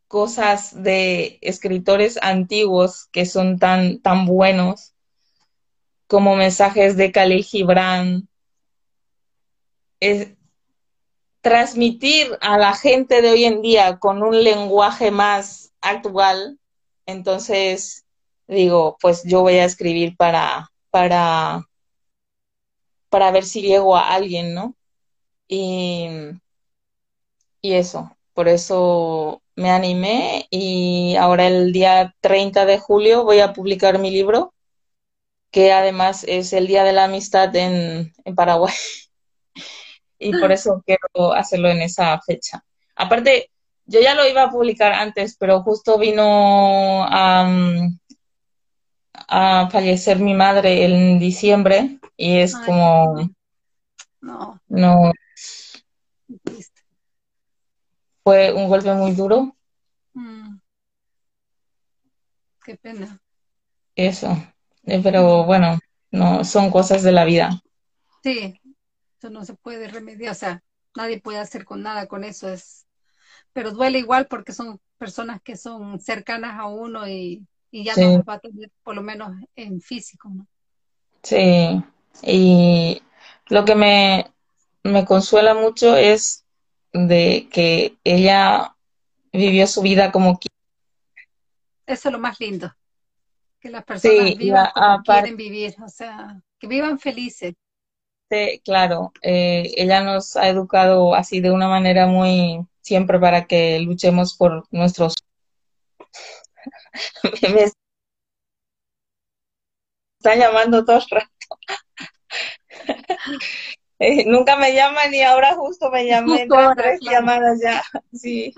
[0.07, 4.93] cosas de escritores antiguos que son tan, tan buenos
[6.07, 8.27] como mensajes de Khalil Gibran,
[9.99, 10.29] es
[11.41, 16.59] transmitir a la gente de hoy en día con un lenguaje más actual.
[17.05, 18.05] Entonces
[18.47, 21.67] digo, pues yo voy a escribir para, para,
[23.09, 24.75] para ver si llego a alguien, ¿no?
[25.47, 26.07] Y,
[27.61, 33.53] y eso, por eso me animé y ahora el día 30 de julio voy a
[33.53, 34.53] publicar mi libro,
[35.51, 38.73] que además es el Día de la Amistad en, en Paraguay
[40.19, 42.63] y por eso quiero hacerlo en esa fecha.
[42.95, 43.49] Aparte,
[43.87, 47.47] yo ya lo iba a publicar antes, pero justo vino a,
[49.27, 53.29] a fallecer mi madre en diciembre y es Ay, como,
[54.21, 55.11] no, no,
[58.25, 59.55] fue un golpe muy duro,
[60.15, 60.59] Mm,
[62.63, 63.19] qué pena.
[63.95, 64.35] eso.
[64.83, 65.79] Eh, Pero bueno,
[66.11, 67.61] no, son cosas de la vida.
[68.23, 68.59] Sí,
[69.19, 70.63] eso no se puede remediar, o sea,
[70.95, 72.84] nadie puede hacer con nada con eso, es,
[73.55, 78.09] pero duele igual porque son personas que son cercanas a uno y, y ya no
[78.09, 80.47] Sí, las va a tener por lo menos en físico, ¿no?
[81.23, 81.83] sí.
[82.23, 83.01] Y
[83.49, 84.31] lo que me,
[84.83, 86.45] me consuela mucho es
[86.93, 88.75] de que ella
[89.33, 90.53] vivió su vida como quiso.
[91.87, 92.71] Eso es lo más lindo,
[93.61, 97.55] que las personas Sí, vivan como quieren vivir, o sea, que vivan felices.
[98.63, 104.35] claro, eh, ella nos ha educado así de una manera muy siempre para que luchemos
[104.35, 105.15] por nuestros.
[107.53, 107.71] Me
[110.19, 111.29] están llamando todo el rato.
[113.97, 117.81] Eh, nunca me llaman y ahora justo me llamé, ahora, tres claro, llamadas ya.
[118.11, 118.53] Sí,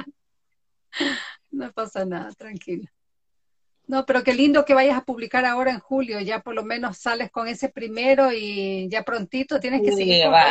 [1.52, 2.92] no pasa nada, tranquila.
[3.86, 6.98] No, pero qué lindo que vayas a publicar ahora en julio, ya por lo menos
[6.98, 10.42] sales con ese primero y ya prontito tienes que seguir sí, otro.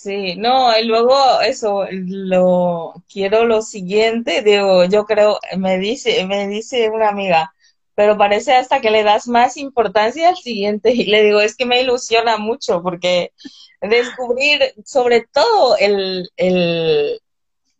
[0.00, 6.46] Sí, no, y luego eso, lo quiero lo siguiente, digo, yo creo, me dice, me
[6.46, 7.52] dice una amiga,
[7.96, 11.66] pero parece hasta que le das más importancia al siguiente, y le digo, es que
[11.66, 13.32] me ilusiona mucho, porque
[13.80, 17.20] descubrir sobre todo el, el,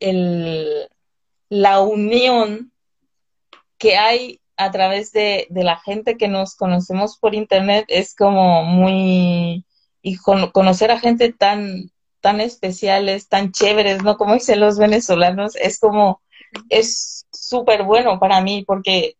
[0.01, 0.89] el,
[1.51, 2.73] la unión
[3.79, 8.65] que hay a través de, de la gente que nos conocemos por internet es como
[8.65, 9.65] muy,
[10.03, 14.17] y con- conocer a gente tan, tan especiales, tan chéveres, ¿no?
[14.17, 16.21] Como dicen los venezolanos, es como,
[16.69, 19.17] es súper bueno para mí, porque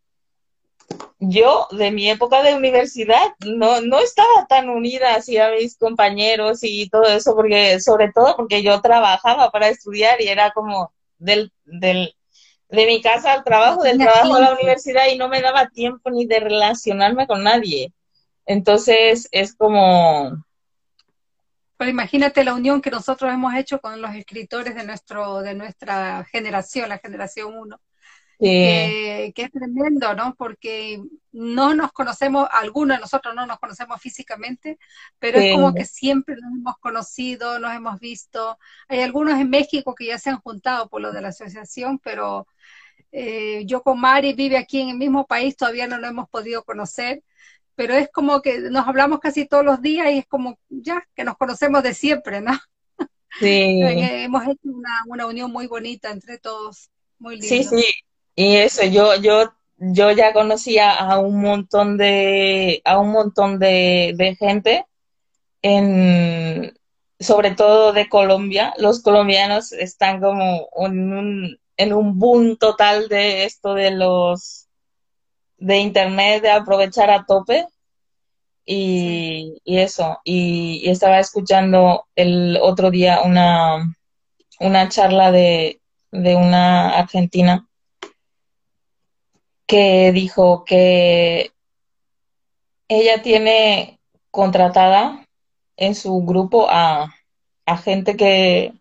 [1.19, 6.61] yo de mi época de universidad no, no estaba tan unida así a mis compañeros
[6.63, 11.53] y todo eso, porque, sobre todo porque yo trabajaba para estudiar y era como del,
[11.65, 12.15] del,
[12.69, 16.11] de mi casa al trabajo, del trabajo a la universidad y no me daba tiempo
[16.11, 17.93] ni de relacionarme con nadie.
[18.47, 20.45] Entonces es como,
[21.79, 26.25] Pero imagínate la unión que nosotros hemos hecho con los escritores de nuestro, de nuestra
[26.25, 27.81] generación, la generación 1,
[28.41, 30.35] sí, que, que es tremendo, ¿no?
[30.37, 34.77] Porque no nos conocemos, algunos de nosotros no nos conocemos físicamente,
[35.21, 38.59] pero es como que siempre nos hemos conocido, nos hemos visto.
[38.89, 42.49] Hay algunos en México que ya se han juntado por lo de la asociación, pero
[43.13, 46.65] eh, yo con Mari vive aquí en el mismo país, todavía no lo hemos podido
[46.65, 47.23] conocer,
[47.79, 51.23] pero es como que nos hablamos casi todos los días y es como ya que
[51.23, 52.59] nos conocemos de siempre, ¿no?
[53.39, 57.79] sí, Hemos hecho una, una unión muy bonita entre todos, muy sí, lindo.
[57.79, 57.85] sí.
[58.35, 64.13] Y eso, yo, yo, yo ya conocía a un montón de, a un montón de,
[64.17, 64.85] de gente
[65.63, 66.77] en,
[67.21, 68.75] sobre todo de Colombia.
[68.79, 74.68] Los colombianos están como en un, en un boom total de esto de los,
[75.59, 77.63] de internet, de aprovechar a tope.
[77.63, 77.75] Sí.
[78.71, 83.97] Y, y eso, y, y estaba escuchando el otro día una,
[84.61, 85.81] una charla de,
[86.11, 87.67] de una argentina
[89.67, 91.53] que dijo que
[92.89, 93.99] ella tiene
[94.31, 95.27] contratada
[95.77, 97.15] en su grupo a,
[97.85, 98.73] gente que,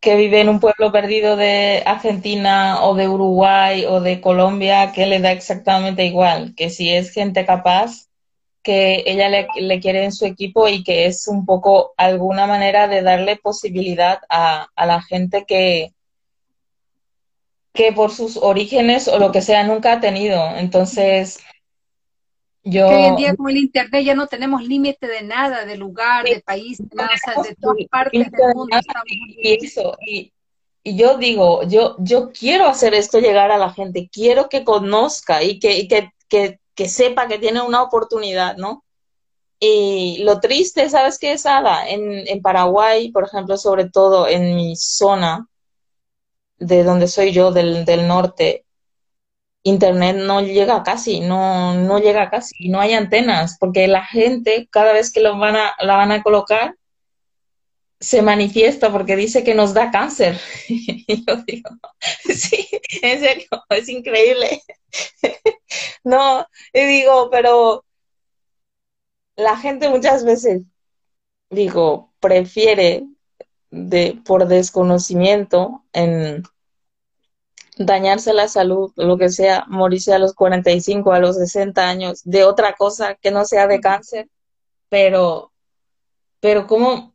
[0.00, 5.06] que vive en un pueblo perdido de Argentina o de Uruguay o de Colombia, que
[5.06, 8.08] le da exactamente igual, que si es gente capaz,
[8.62, 13.02] que ella le, quiere en su equipo y que es un poco alguna manera de
[13.02, 15.92] darle posibilidad a, a la gente que,
[17.72, 20.56] que por sus orígenes o lo que sea nunca ha tenido.
[20.56, 21.38] Entonces,
[22.66, 22.88] yo...
[22.88, 26.40] hoy en día con el Internet ya no tenemos límite de nada, de lugar, de
[26.40, 27.10] país, de, nada,
[27.42, 28.76] de todas partes del mundo.
[29.06, 30.32] Y, eso, y,
[30.82, 35.42] y, yo digo, yo, yo quiero hacer esto llegar a la gente, quiero que conozca
[35.42, 38.84] y que, y que, que, que sepa que tiene una oportunidad, ¿no?
[39.58, 41.88] Y lo triste, ¿sabes qué es, Ada?
[41.88, 45.48] En, en Paraguay, por ejemplo, sobre todo en mi zona,
[46.58, 48.65] de donde soy yo, del, del norte,
[49.66, 54.92] Internet no llega casi, no, no llega casi, no hay antenas, porque la gente cada
[54.92, 56.76] vez que lo van a, la van a colocar,
[57.98, 60.38] se manifiesta porque dice que nos da cáncer.
[60.68, 61.70] y yo digo,
[62.32, 62.68] sí,
[63.02, 64.62] en serio, es increíble.
[66.04, 67.84] no, y digo, pero
[69.34, 70.62] la gente muchas veces,
[71.50, 73.04] digo, prefiere
[73.72, 76.44] de, por desconocimiento en
[77.76, 82.44] dañarse la salud, lo que sea, morirse a los 45, a los 60 años, de
[82.44, 84.28] otra cosa que no sea de cáncer,
[84.88, 85.52] pero,
[86.40, 87.14] pero ¿cómo,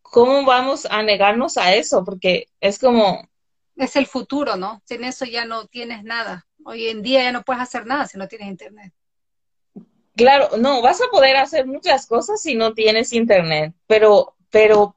[0.00, 2.04] cómo vamos a negarnos a eso?
[2.04, 3.28] Porque es como...
[3.76, 4.82] Es el futuro, ¿no?
[4.84, 6.46] Sin eso ya no tienes nada.
[6.64, 8.92] Hoy en día ya no puedes hacer nada si no tienes internet.
[10.16, 14.96] Claro, no, vas a poder hacer muchas cosas si no tienes internet, pero, pero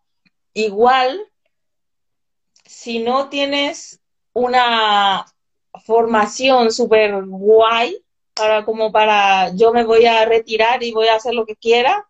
[0.53, 1.31] igual,
[2.65, 4.01] si no tienes
[4.33, 5.25] una
[5.85, 8.03] formación súper guay
[8.33, 12.07] para como para yo me voy a retirar y voy a hacer lo que quiera,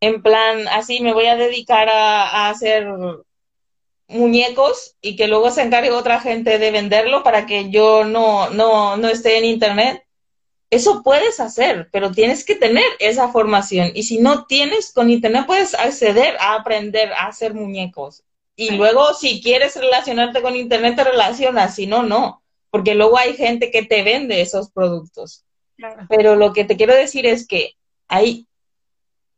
[0.00, 2.86] en plan así me voy a dedicar a, hacer
[4.08, 8.96] muñecos y que luego se encargue otra gente de venderlo para que yo no, no,
[8.96, 10.04] no esté en internet.
[10.70, 13.90] Eso puedes hacer, pero tienes que tener esa formación.
[13.94, 18.24] Y si no tienes, con internet puedes acceder a aprender a hacer muñecos.
[18.56, 23.34] Y luego, si quieres relacionarte con Internet, te relacionas, si no, no, porque luego hay
[23.34, 25.44] gente que te vende esos productos.
[26.08, 27.74] Pero lo que te quiero decir es que
[28.08, 28.46] hay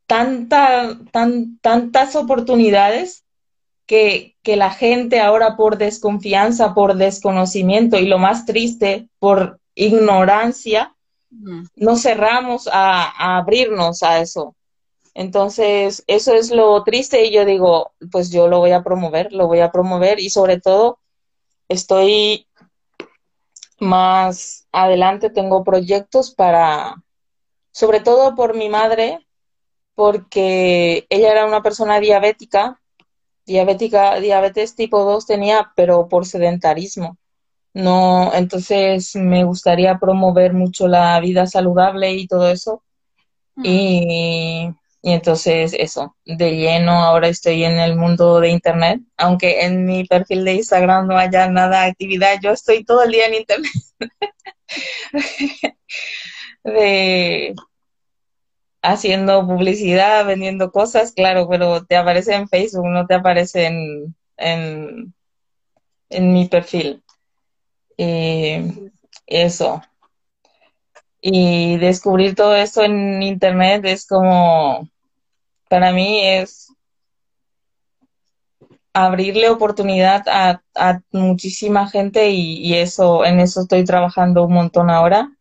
[0.07, 3.25] tanta, tan, tantas oportunidades
[3.87, 10.95] que, que la gente ahora por desconfianza, por desconocimiento y lo más triste, por ignorancia,
[11.75, 14.55] nos cerramos a, a abrirnos a eso.
[15.19, 19.49] Entonces, eso es lo triste y yo digo, pues yo lo voy a promover, lo
[19.49, 21.01] voy a promover y sobre todo
[21.69, 22.47] estoy
[23.81, 27.03] más adelante, tengo proyectos para,
[27.73, 29.27] sobre todo por mi madre,
[29.97, 32.81] porque ella era una persona diabética,
[33.45, 37.19] diabética, diabetes tipo 2 tenía, pero por sedentarismo.
[37.75, 42.85] No, entonces me gustaría promover mucho la vida saludable y todo eso.
[43.57, 43.65] Mm.
[43.65, 44.75] Y
[45.09, 50.05] y entonces eso, de lleno ahora estoy en el mundo de Internet, aunque en mi
[50.05, 53.73] perfil de Instagram no haya nada de actividad, yo estoy todo el día en Internet.
[56.63, 57.55] de
[58.83, 65.15] haciendo publicidad, vendiendo cosas, claro, pero te aparece en Facebook, no te aparece en, en,
[66.11, 67.03] en mi perfil.
[67.97, 68.91] Y
[69.27, 69.81] eso.
[71.21, 74.89] Y descubrir todo esto en Internet es como,
[75.69, 76.73] para mí es
[78.93, 80.61] abrirle oportunidad a,
[81.13, 85.33] muchísima gente y, eso, en eso estoy trabajando un montón ahora.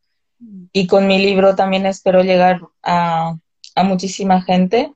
[0.71, 3.35] Y con mi libro también espero llegar a,
[3.75, 4.93] a muchísima gente,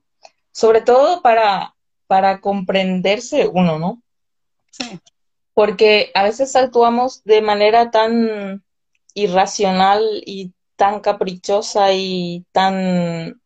[0.51, 1.75] sobre todo para,
[2.07, 4.03] para comprenderse uno, ¿no?
[4.69, 4.99] Sí.
[5.53, 8.63] Porque a veces actuamos de manera tan
[9.13, 13.41] irracional y tan caprichosa y tan...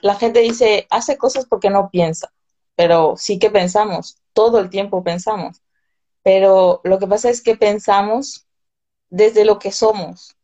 [0.00, 2.32] La gente dice, hace cosas porque no piensa,
[2.76, 5.62] pero sí que pensamos, todo el tiempo pensamos.
[6.22, 8.46] Pero lo que pasa es que pensamos
[9.10, 10.36] desde lo que somos.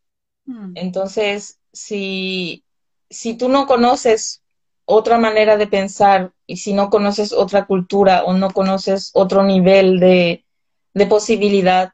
[0.45, 0.73] Hmm.
[0.75, 2.63] Entonces, si,
[3.09, 4.41] si tú no conoces
[4.85, 9.99] otra manera de pensar y si no conoces otra cultura o no conoces otro nivel
[9.99, 10.45] de,
[10.93, 11.93] de posibilidad,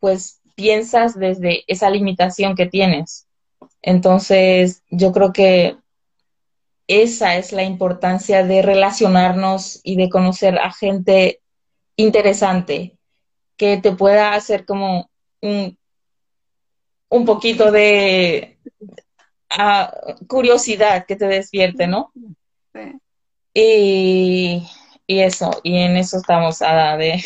[0.00, 3.26] pues piensas desde esa limitación que tienes.
[3.82, 5.76] Entonces, yo creo que
[6.88, 11.40] esa es la importancia de relacionarnos y de conocer a gente
[11.96, 12.96] interesante
[13.56, 15.10] que te pueda hacer como
[15.40, 15.78] un,
[17.08, 18.58] un poquito de
[19.58, 22.12] uh, curiosidad que te despierte, ¿no?
[22.72, 23.00] Sí.
[23.54, 24.68] Y,
[25.06, 27.24] y, eso, y en eso estamos, Ada, de...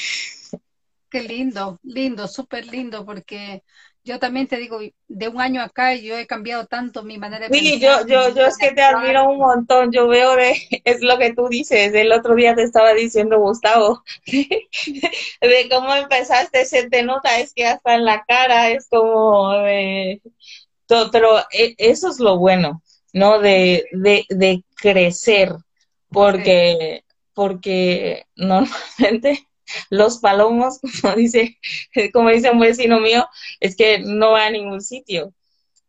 [1.11, 3.65] Qué lindo, lindo, súper lindo, porque
[4.11, 7.57] yo también te digo, de un año acá yo he cambiado tanto mi manera de
[7.57, 10.55] sí, yo, yo, yo es que te admiro un montón, yo veo de,
[10.85, 16.65] es lo que tú dices, el otro día te estaba diciendo Gustavo, de cómo empezaste,
[16.65, 20.21] se te nota, es que hasta en la cara es como de,
[21.13, 22.83] pero e, eso es lo bueno,
[23.13, 23.39] ¿no?
[23.39, 25.53] De, de, de crecer,
[26.11, 29.47] porque, porque normalmente
[29.91, 31.59] los palomos, como dice,
[32.13, 33.27] como dice un vecino mío,
[33.61, 35.33] es que no va a ningún sitio.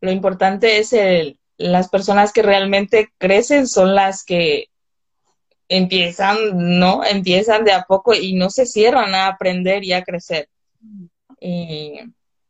[0.01, 4.69] Lo importante es el, las personas que realmente crecen son las que
[5.69, 6.37] empiezan,
[6.79, 7.03] ¿no?
[7.05, 10.49] Empiezan de a poco y no se cierran a aprender y a crecer.
[11.39, 11.99] Y...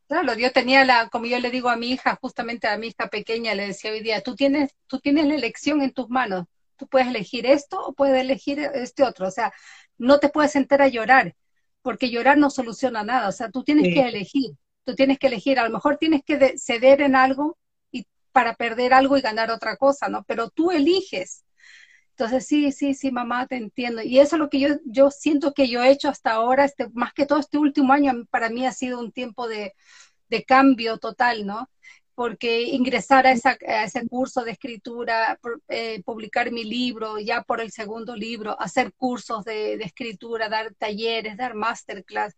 [0.07, 3.07] Claro, yo tenía la, como yo le digo a mi hija, justamente a mi hija
[3.09, 6.47] pequeña, le decía hoy día, tú tienes, tú tienes la elección en tus manos.
[6.75, 9.27] Tú puedes elegir esto o puedes elegir este otro.
[9.27, 9.53] O sea,
[10.01, 11.35] no te puedes sentar a llorar,
[11.83, 14.51] porque llorar no soluciona nada, o sea, tú tienes que elegir,
[14.83, 17.57] tú tienes que elegir, a lo mejor tienes que ceder en algo
[17.91, 20.23] y para perder algo y ganar otra cosa, ¿no?
[20.23, 21.45] Pero tú eliges.
[22.11, 24.01] Entonces, sí, sí, sí, mamá, te entiendo.
[24.01, 26.89] Y eso es lo que yo, yo siento que yo he hecho hasta ahora, este,
[26.93, 29.73] más que todo este último año, para mí ha sido un tiempo de,
[30.29, 31.69] de cambio total, ¿no?
[32.15, 35.39] Porque ingresar a, ese curso de escritura,
[35.69, 41.37] eh, publicar mi libro, ya por el segundo libro, hacer cursos de, escritura, dar talleres,
[41.37, 42.35] dar masterclass.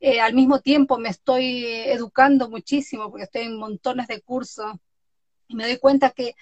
[0.00, 4.74] Eh, al mismo tiempo me estoy educando muchísimo porque estoy en montones de cursos
[5.48, 6.34] y me doy cuenta que,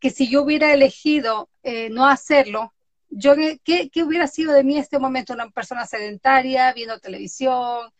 [0.00, 2.74] que si yo hubiera elegido eh, no hacerlo,
[3.08, 3.34] yo,
[3.64, 5.32] ¿qué, ¿qué hubiera sido de mí en este momento?
[5.32, 7.90] Una persona sedentaria, viendo televisión,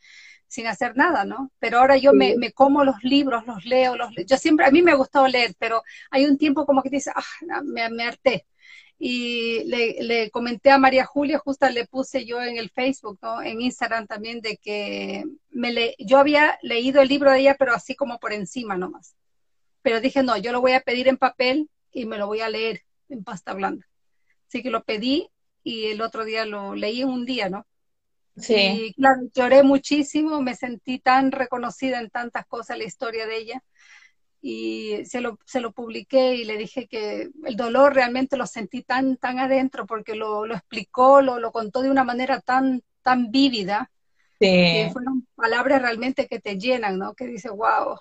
[0.50, 1.52] sin hacer nada, ¿no?
[1.60, 4.82] Pero ahora yo me, me, como los libros, los leo, los Yo siempre, a mí
[4.82, 8.46] me ha gustado leer, pero hay un tiempo como que dice, ah, me, me harté.
[8.98, 13.40] Y le, le, comenté a María Julia, justo le puse yo en el Facebook, ¿no?
[13.40, 17.72] En Instagram también, de que me le, yo había leído el libro de ella, pero
[17.72, 19.14] así como por encima nomás.
[19.82, 22.48] Pero dije, no, yo lo voy a pedir en papel y me lo voy a
[22.48, 23.86] leer en pasta blanda.
[24.48, 25.30] Así que lo pedí
[25.62, 27.66] y el otro día lo leí en un día, ¿no?
[28.36, 28.54] Sí.
[28.54, 33.62] Y claro, lloré muchísimo, me sentí tan reconocida en tantas cosas la historia de ella.
[34.42, 38.82] Y se lo, se lo publiqué y le dije que el dolor realmente lo sentí
[38.82, 43.30] tan, tan adentro porque lo, lo explicó, lo, lo contó de una manera tan, tan
[43.30, 43.90] vívida.
[44.38, 44.46] Sí.
[44.46, 47.14] Que fueron palabras realmente que te llenan, ¿no?
[47.14, 47.98] Que dice, wow,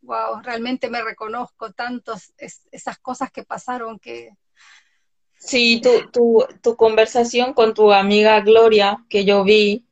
[0.00, 4.30] wow, realmente me reconozco tantos, esas cosas que pasaron que,
[5.44, 9.84] Sí, tu, tu, tu conversación con tu amiga Gloria que yo vi,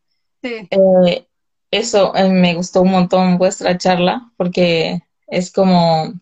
[0.42, 1.26] eh,
[1.72, 6.12] eso eh, me gustó un montón vuestra charla porque es como,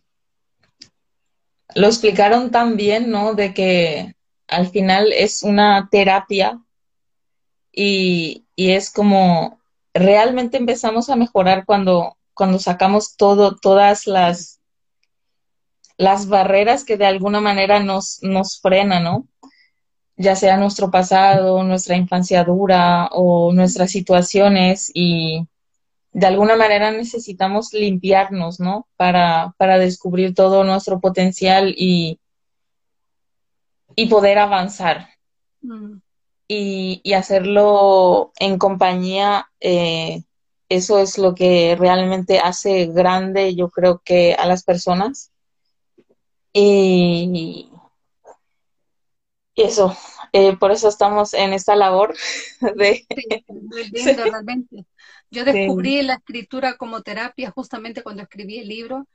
[1.75, 3.35] lo explicaron tan bien, ¿no?
[3.35, 4.15] De que
[4.49, 6.61] al final es una terapia
[7.73, 9.61] y, y es como
[9.95, 14.58] realmente empezamos a mejorar cuando, cuando sacamos todo, todas las
[15.99, 19.27] las barreras que de alguna manera nos, nos frenan, ¿no?
[20.17, 25.47] Ya sea nuestro pasado, nuestra infancia dura o nuestras situaciones y
[26.13, 28.87] de alguna manera necesitamos limpiarnos, ¿no?
[28.97, 32.21] Para, para descubrir todo nuestro potencial y,
[33.95, 35.09] y poder avanzar.
[35.63, 35.99] Mm.
[36.47, 40.23] Y, y, hacerlo en compañía, eh,
[40.71, 45.31] eso es lo que realmente hace grande, yo creo que a las personas.
[46.61, 47.71] Y,
[49.55, 49.97] eso,
[50.33, 52.17] eh, por eso estamos en esta labor
[52.77, 53.07] de...
[54.17, 54.85] realmente.
[55.31, 59.07] Yo descubrí la escritura como terapia justamente cuando escribí el libro,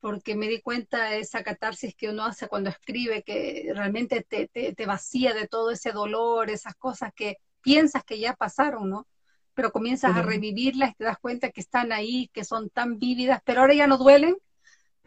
[0.00, 4.48] porque me di cuenta de esa catarsis que uno hace cuando escribe, que realmente te,
[4.48, 9.06] te, vacía de todo ese dolor, esas cosas que piensas que ya pasaron, ¿no?
[9.54, 13.40] Pero comienzas a revivirlas y te das cuenta que están ahí, que son tan vívidas,
[13.44, 14.36] pero ahora ya no duelen,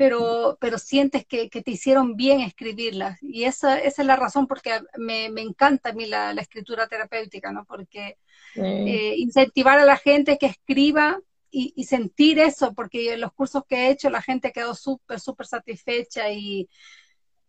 [0.01, 3.21] pero, pero sientes que, te hicieron bien escribirlas.
[3.21, 7.51] Y esa, esa es la razón porque me, me encanta a mí la, escritura terapéutica,
[7.51, 7.65] ¿no?
[7.65, 8.17] Porque
[8.55, 11.19] eh, incentivar a la gente que escriba
[11.51, 15.19] y, y, sentir eso, porque en los cursos que he hecho la gente quedó súper,
[15.19, 16.67] súper satisfecha y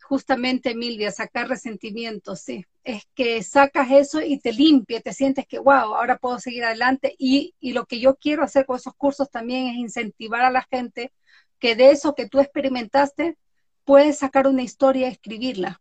[0.02, 2.66] justamente, Milvia, sacar resentimientos, sí.
[2.84, 7.14] Es que sacas eso y te limpia, te sientes que, wow, ahora puedo seguir adelante.
[7.16, 10.66] Y, y lo que yo quiero hacer con esos cursos también es incentivar a la
[10.70, 11.14] gente
[11.62, 13.38] que de eso que tú experimentaste
[13.84, 15.80] puedes sacar una historia y escribirla.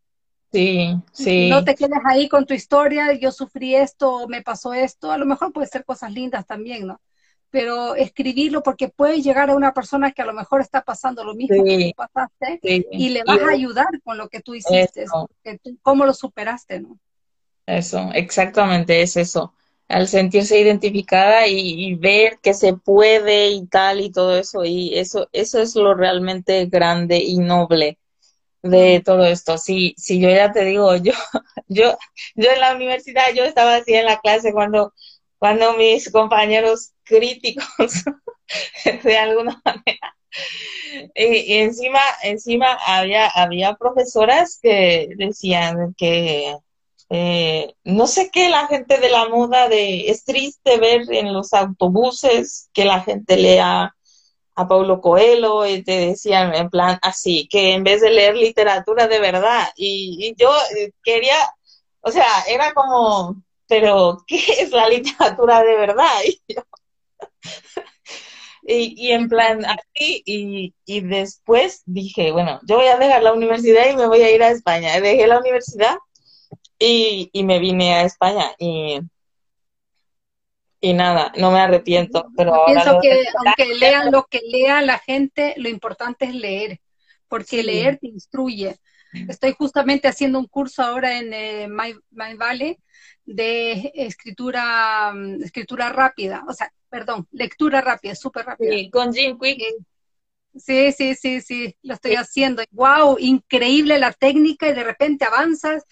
[0.53, 1.49] Sí, sí.
[1.49, 5.25] No te quedes ahí con tu historia, yo sufrí esto, me pasó esto, a lo
[5.25, 7.01] mejor puede ser cosas lindas también, ¿no?
[7.49, 11.33] Pero escribirlo porque puede llegar a una persona que a lo mejor está pasando lo
[11.33, 12.59] mismo que tú pasaste
[12.91, 15.05] y le vas a ayudar con lo que tú hiciste,
[15.81, 16.99] cómo lo superaste, ¿no?
[17.65, 19.55] Eso, exactamente es eso.
[19.91, 25.29] Al sentirse identificada y, ver que se puede y tal y todo eso, y eso,
[25.33, 27.97] eso es lo realmente grande y noble
[28.63, 29.57] de todo esto.
[29.57, 31.13] Si, si yo ya te digo, yo,
[31.67, 31.97] yo,
[32.35, 34.93] yo en la universidad, yo estaba así en la clase cuando,
[35.37, 38.03] cuando mis compañeros críticos,
[39.03, 40.15] de alguna manera,
[41.15, 46.55] y, encima, encima había, había profesoras que decían que
[47.13, 51.51] eh, no sé qué la gente de la moda de es triste ver en los
[51.53, 53.93] autobuses que la gente lea
[54.55, 59.07] a Paulo Coelho y te decían en plan así, que en vez de leer literatura
[59.09, 61.35] de verdad, y, yo eh, quería,
[61.99, 66.19] o sea, era como, pero ¿qué es la literatura de verdad?
[68.63, 73.33] Y, y, en plan así, y, y después dije, bueno, yo voy a dejar la
[73.33, 75.01] universidad y me voy a ir a España.
[75.01, 75.97] Dejé la universidad
[76.81, 78.99] y, y me vine a España y,
[80.81, 82.27] y nada, no me arrepiento.
[82.35, 86.81] Pero pienso que aunque lean lo que lea la gente, lo importante es leer,
[87.27, 88.77] porque leer te instruye.
[89.27, 91.93] Estoy justamente haciendo un curso ahora en eh, My,
[92.35, 92.77] Valley
[93.25, 98.71] de escritura, mm, escritura rápida, o sea, perdón, lectura rápida, súper rápida.
[98.71, 99.61] Sí, con Jim Quick.
[100.55, 102.63] Sí, sí, sí, sí, lo estoy haciendo.
[102.71, 105.85] Wow, increíble la técnica y de repente avanzas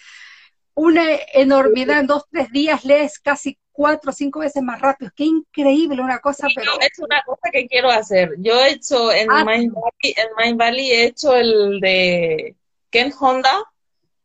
[0.79, 1.03] una
[1.33, 5.11] enormidad, en dos, tres días lees casi cuatro o cinco veces más rápido.
[5.13, 6.71] Qué increíble una cosa, pero...
[6.79, 8.31] es una cosa que quiero hacer.
[8.37, 12.55] Yo he hecho en ah, Mind Valley, en Mind Valley he hecho el de
[12.89, 13.61] Ken Honda,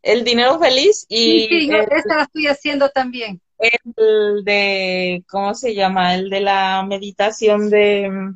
[0.01, 1.49] el dinero feliz y...
[1.49, 3.41] Sí, sí yo esta la estoy haciendo también.
[3.59, 6.15] El de, ¿cómo se llama?
[6.15, 8.33] El de la meditación de...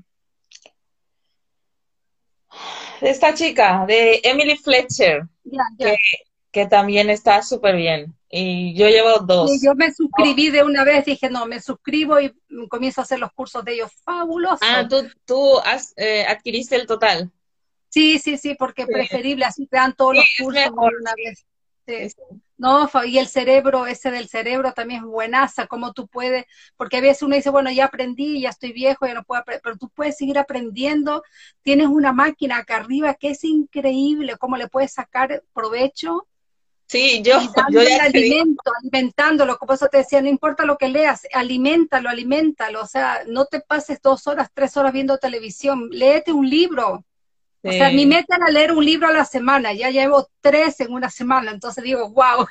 [3.00, 5.22] de esta chica, de Emily Fletcher.
[5.44, 6.27] Ya, ya que
[6.66, 8.14] también está súper bien.
[8.30, 9.50] Y yo llevo dos.
[9.62, 12.34] yo me suscribí de una vez, dije, no, me suscribo y
[12.68, 13.90] comienzo a hacer los cursos de ellos.
[14.04, 14.58] Fabuloso.
[14.60, 17.30] Ah, tú, tú has, eh, adquiriste el total.
[17.88, 21.46] Sí, sí, sí, porque es preferible, así te dan todos los cursos de una vez.
[22.58, 26.44] No, y el cerebro, ese del cerebro también es buenaza, como tú puedes,
[26.76, 29.62] porque a veces uno dice, bueno, ya aprendí, ya estoy viejo, ya no puedo aprender,
[29.62, 31.22] pero tú puedes seguir aprendiendo,
[31.62, 36.26] tienes una máquina acá arriba que es increíble, cómo le puedes sacar provecho
[36.88, 37.38] Sí, yo,
[37.70, 42.80] yo ya alimento, alimentándolo, como eso te decía, no importa lo que leas, aliméntalo, aliméntalo,
[42.80, 47.04] o sea, no te pases dos horas, tres horas viendo televisión, léete un libro.
[47.62, 50.92] O sea, mi meta era leer un libro a la semana, ya llevo tres en
[50.92, 52.46] una semana, entonces digo, wow.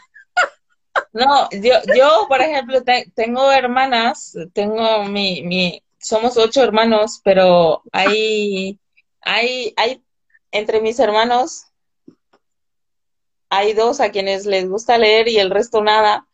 [1.13, 2.83] No, yo, yo por ejemplo,
[3.15, 8.77] tengo hermanas, tengo mi, mi, somos ocho hermanos, pero hay,
[9.21, 10.03] hay, hay,
[10.51, 11.66] entre mis hermanos
[13.49, 16.27] hay dos a quienes les gusta leer y el resto nada,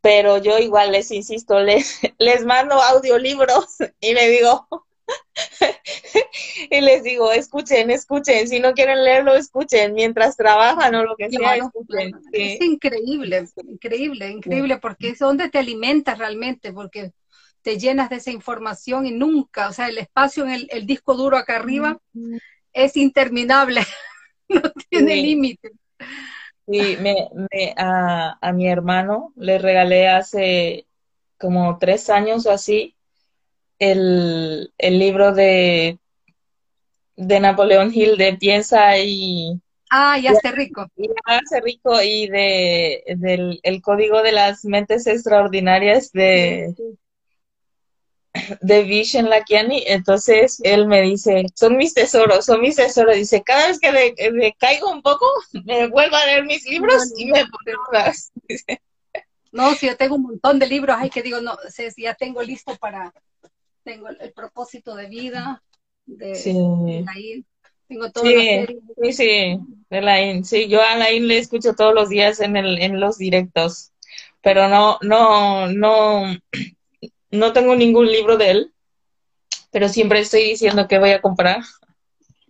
[0.00, 4.66] pero yo igual les insisto, les, les mando audiolibros y le digo,
[6.70, 11.30] y les digo, escuchen, escuchen, si no quieren leerlo, escuchen, mientras trabajan o lo que
[11.30, 12.14] sea, escuchen.
[12.32, 17.12] Es increíble, increíble, increíble, porque es donde te alimentas realmente, porque
[17.62, 21.36] te llenas de esa información y nunca, o sea, el espacio en el, disco duro
[21.36, 22.00] acá arriba
[22.72, 23.82] es interminable,
[24.48, 25.72] no tiene límite.
[26.70, 30.86] Sí, me, me, a, a, mi hermano le regalé hace
[31.36, 32.94] como tres años o así
[33.80, 35.98] el, el libro de,
[37.16, 39.60] de Napoleón Hill de Piensa y...
[39.90, 40.86] Ah, ya hace rico.
[40.96, 46.72] Y hace rico y de, del el código de las mentes extraordinarias de,
[48.60, 53.68] de Vishen Lakiani, entonces él me dice, son mis tesoros, son mis tesoros, dice, cada
[53.68, 53.90] vez que
[54.30, 55.26] me, caigo un poco,
[55.64, 57.44] me vuelvo a leer mis libros y me
[59.52, 62.14] No, si yo tengo un montón de libros, hay que digo, no, sé si ya
[62.14, 63.12] tengo listo para,
[63.82, 65.60] tengo el, propósito de vida,
[66.06, 66.52] de, sí.
[67.88, 68.66] tengo todo sí,
[69.02, 69.58] Sí, sí,
[69.90, 73.90] de sí, yo a Lain le escucho todos los días en, el, en los directos,
[74.40, 76.32] pero no, no, no,
[77.30, 78.74] no tengo ningún libro de él,
[79.70, 81.62] pero siempre estoy diciendo que voy a comprar.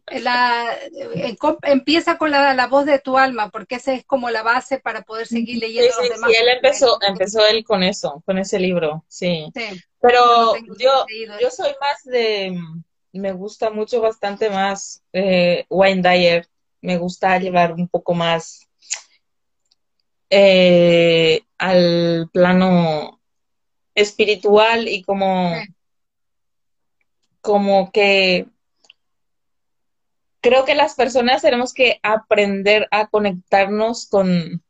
[0.07, 4.81] La, eh, empieza con la, voz de tu alma, porque esa es como la base
[4.81, 6.31] para poder seguir leyendo sí, los demás.
[6.31, 9.47] Sí, él empezó, empezó él con eso, con ese libro, sí.
[10.01, 11.07] Pero yo,
[11.41, 12.59] yo soy más de,
[13.13, 16.49] me gusta mucho bastante más eh, Wayne Dyer,
[16.81, 18.69] me gusta llevar un poco más
[20.31, 23.20] eh, al plano
[24.01, 25.55] espiritual y como,
[27.41, 28.47] como que
[30.41, 34.63] creo que las personas tenemos que aprender a conectarnos con,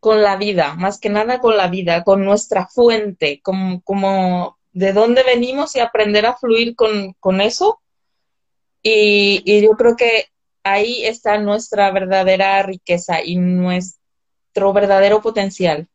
[0.00, 4.92] con la vida, más que nada con la vida, con nuestra fuente, como, como de
[4.92, 7.80] dónde venimos y aprender a fluir con, con eso.
[8.82, 10.26] Y, y, yo creo que
[10.62, 15.88] ahí está nuestra verdadera riqueza y nuestro verdadero potencial.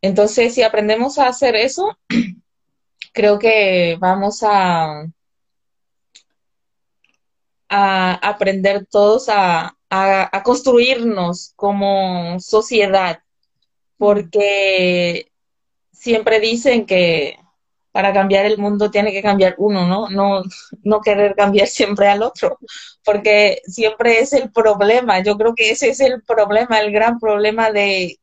[0.00, 1.98] Entonces, si aprendemos a hacer eso,
[3.12, 5.06] creo que vamos a,
[7.68, 9.74] aprender todos a,
[10.44, 13.20] construirnos como sociedad,
[13.96, 15.30] porque
[15.92, 17.38] siempre dicen que
[17.90, 20.08] para cambiar el mundo tiene que cambiar uno, ¿no?
[20.08, 20.42] No,
[20.84, 22.58] no querer cambiar siempre al otro,
[23.04, 25.20] porque siempre es el problema.
[25.22, 28.18] Yo creo que ese es el problema, el gran problema de,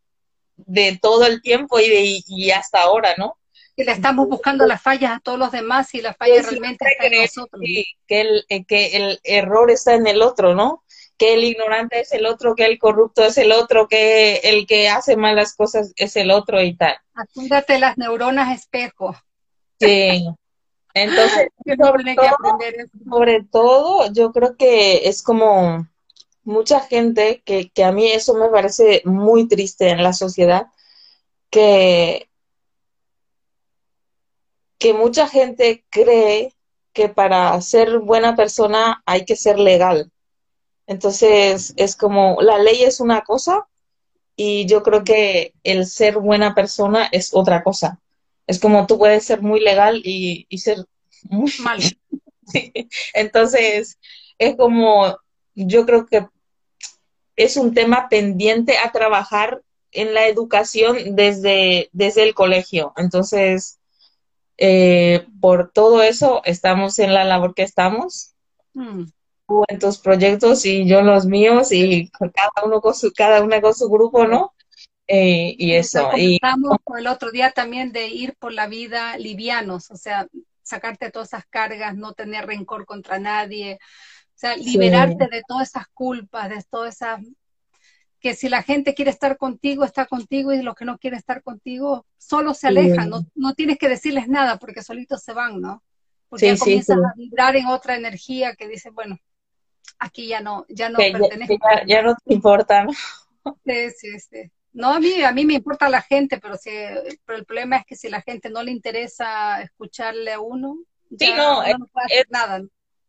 [0.58, 3.38] de todo el tiempo y, de, y hasta ahora, ¿no?
[3.76, 7.14] que le estamos buscando las fallas a todos los demás y las fallas realmente están
[7.14, 7.62] en nosotros.
[8.08, 10.84] Que, el, eh, que el error está en el otro, ¿no?
[11.18, 14.88] Que el ignorante es el otro, que el corrupto es el otro, que el que
[14.88, 16.96] hace malas cosas es el otro y tal.
[17.14, 19.16] Apúndate las neuronas espejo.
[19.80, 20.26] Sí.
[20.94, 21.50] Entonces,
[21.84, 22.60] sobre todo,
[23.10, 25.86] sobre todo, yo creo que es como
[26.46, 30.68] mucha gente que, que a mí eso me parece muy triste en la sociedad,
[31.50, 32.30] que
[34.78, 36.54] que mucha gente cree
[36.94, 40.12] que para ser buena persona hay que ser legal.
[40.88, 43.68] Entonces, es como, la ley es una cosa
[44.36, 48.00] y yo creo que el ser buena persona es otra cosa.
[48.48, 50.86] Es como tú puedes ser muy legal y, ser
[51.24, 51.80] muy mal.
[53.14, 53.98] Entonces,
[54.38, 55.18] es como,
[55.56, 56.28] yo creo que
[57.36, 59.62] es un tema pendiente a trabajar
[59.92, 62.94] en la educación desde, desde el colegio.
[62.98, 63.80] Entonces,
[64.58, 68.32] eh, por todo eso estamos en la labor que estamos.
[68.74, 69.06] Mm.
[69.70, 73.74] en tus proyectos y yo los míos y cada uno con su, cada una con
[73.74, 74.54] su grupo, ¿no?
[75.08, 76.10] Eh, y eso.
[76.18, 80.28] Y estamos el otro día también de ir por la vida livianos, o sea,
[80.64, 83.80] sacarte todas esas cargas, no tener rencor contra nadie,
[84.36, 87.22] o sea, liberarte de todas esas culpas, de todas esas
[88.20, 91.44] que si la gente quiere estar contigo, está contigo y los que no quieren estar
[91.44, 95.84] contigo, solo se alejan, no, no tienes que decirles nada porque solitos se van, ¿no?
[96.28, 99.20] Porque ya comienzas a vibrar en otra energía que dice, bueno,
[100.00, 101.58] aquí ya no, ya no pertenece.
[101.86, 102.92] Ya, no te importa, ¿no?
[103.64, 104.52] Sí, sí, sí.
[104.74, 106.72] No, a mí, a mí me importa la gente, pero, si,
[107.26, 110.80] pero el problema es que si la gente no le interesa escucharle a uno,
[111.12, 111.62] ya no,
[111.94, 112.64] puede hacer nada.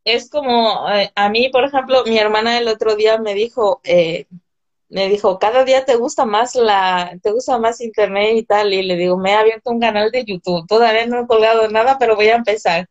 [0.06, 4.26] Es como, eh, a mí, por ejemplo, mi hermana el otro día me dijo, eh,
[4.88, 8.82] me dijo, cada día te gusta más la, te gusta más internet y tal, y
[8.84, 12.14] le digo, me he abierto un canal de YouTube, todavía no he colgado nada, pero
[12.14, 12.88] voy a empezar.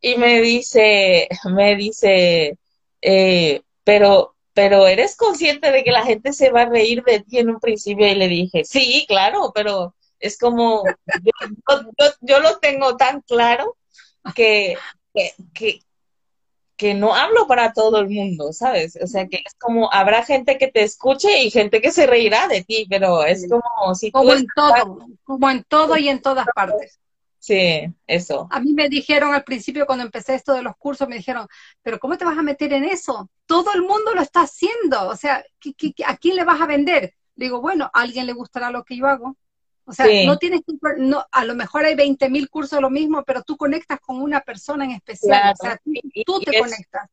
[0.00, 2.56] Y me dice, me dice,
[3.02, 7.38] eh, pero, pero eres consciente de que la gente se va a reír de ti
[7.38, 10.84] en un principio, y le dije, sí, claro, pero es como,
[12.20, 13.76] yo, lo tengo tan claro
[14.36, 14.76] que,
[15.52, 15.80] que
[16.94, 18.98] no hablo para todo el mundo, ¿sabes?
[19.00, 22.48] O sea, que es como, habrá gente que te escuche y gente que se reirá
[22.48, 26.46] de ti, pero es como si Como en todo, como en todo y en todas
[26.54, 26.98] partes.
[27.38, 28.48] Sí, eso.
[28.50, 31.46] A mí me dijeron al principio cuando empecé esto de los cursos, me dijeron,
[31.82, 33.28] pero ¿cómo te vas a meter en eso?
[33.44, 35.44] Todo el mundo lo está haciendo, o sea,
[36.06, 37.14] a quién le vas a vender?
[37.36, 39.36] Digo, bueno, a alguien le gustará lo que yo hago,
[39.86, 43.42] o sea, no tienes que, no, a lo mejor hay 20.000 cursos lo mismo, pero
[43.42, 45.80] tú conectas con una persona en especial, o sea,
[46.24, 47.08] tú, te conectas.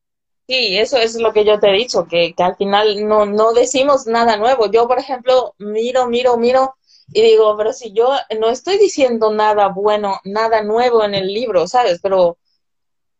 [0.48, 3.52] Sí, eso es lo que yo te he dicho, que, que al final no, no
[3.52, 4.70] decimos nada nuevo.
[4.70, 6.74] Yo, por ejemplo, miro, miro, miro
[7.12, 8.10] y digo, pero si yo
[8.40, 12.00] no estoy diciendo nada bueno, nada nuevo en el libro, ¿sabes?
[12.02, 12.38] Pero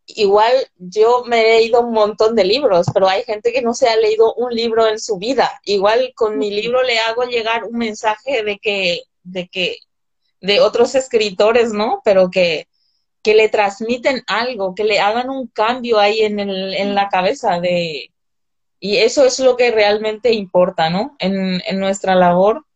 [0.07, 3.88] igual yo me he leído un montón de libros, pero hay gente que no se
[3.88, 5.61] ha leído un libro en su vida.
[5.64, 9.76] Igual con mi libro le hago llegar un mensaje de que de que,
[10.40, 12.00] de otros escritores, ¿no?
[12.04, 12.68] Pero que,
[13.22, 17.60] que le transmiten algo, que le hagan un cambio ahí en, el, en la cabeza
[17.60, 18.12] de,
[18.84, 21.14] y eso es lo que realmente importa, ¿no?
[21.20, 22.66] En, en nuestra labor.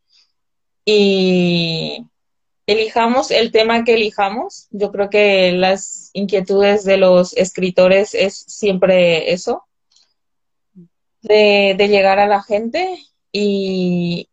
[0.85, 2.07] Y
[2.65, 4.69] elijamos el tema que elijamos.
[4.71, 9.65] Yo creo que las inquietudes de los escritores es siempre eso,
[11.23, 12.99] de, de llegar a la gente
[13.33, 14.29] y,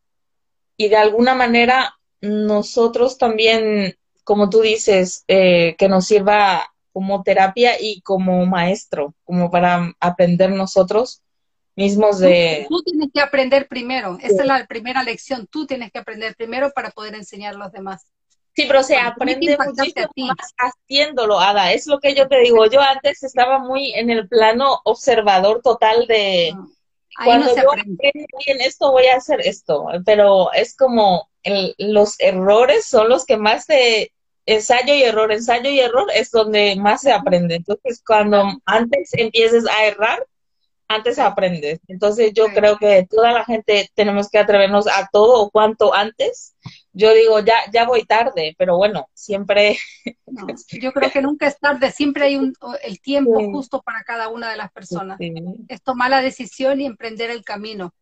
[0.78, 7.74] y de alguna manera nosotros también, como tú dices, eh, que nos sirva como terapia
[7.82, 11.22] y como maestro, como para aprender nosotros,
[11.76, 12.66] mismos de...
[12.70, 16.72] Tú, tienes que aprender primero, esa es la primera lección, tú tienes que aprender primero
[16.74, 18.06] para poder enseñar a los demás.
[18.56, 21.74] Sí, pero se aprende muchísimo más haciéndolo, Ada.
[21.74, 22.68] Es lo que yo te digo.
[22.68, 26.56] Yo antes estaba muy en el plano observador total de
[27.26, 29.88] cuando yo aprendo bien esto, voy a hacer esto.
[30.06, 31.32] Pero es como
[31.78, 34.12] los errores son los que más se
[34.46, 37.56] ensayo y error, ensayo y error es donde más se aprende.
[37.56, 40.26] Entonces, cuando antes empieces a errar,
[40.88, 41.80] antes aprendes.
[41.88, 46.56] Entonces, yo creo que toda la gente tenemos que atrevernos a todo o cuanto antes
[46.94, 49.78] yo digo, ya, ya voy tarde, pero bueno, siempre...
[50.80, 54.52] yo creo que nunca es tarde, siempre hay un, el tiempo justo para cada una
[54.52, 55.18] de las personas.
[55.68, 57.94] Es tomar la decisión y emprender el camino.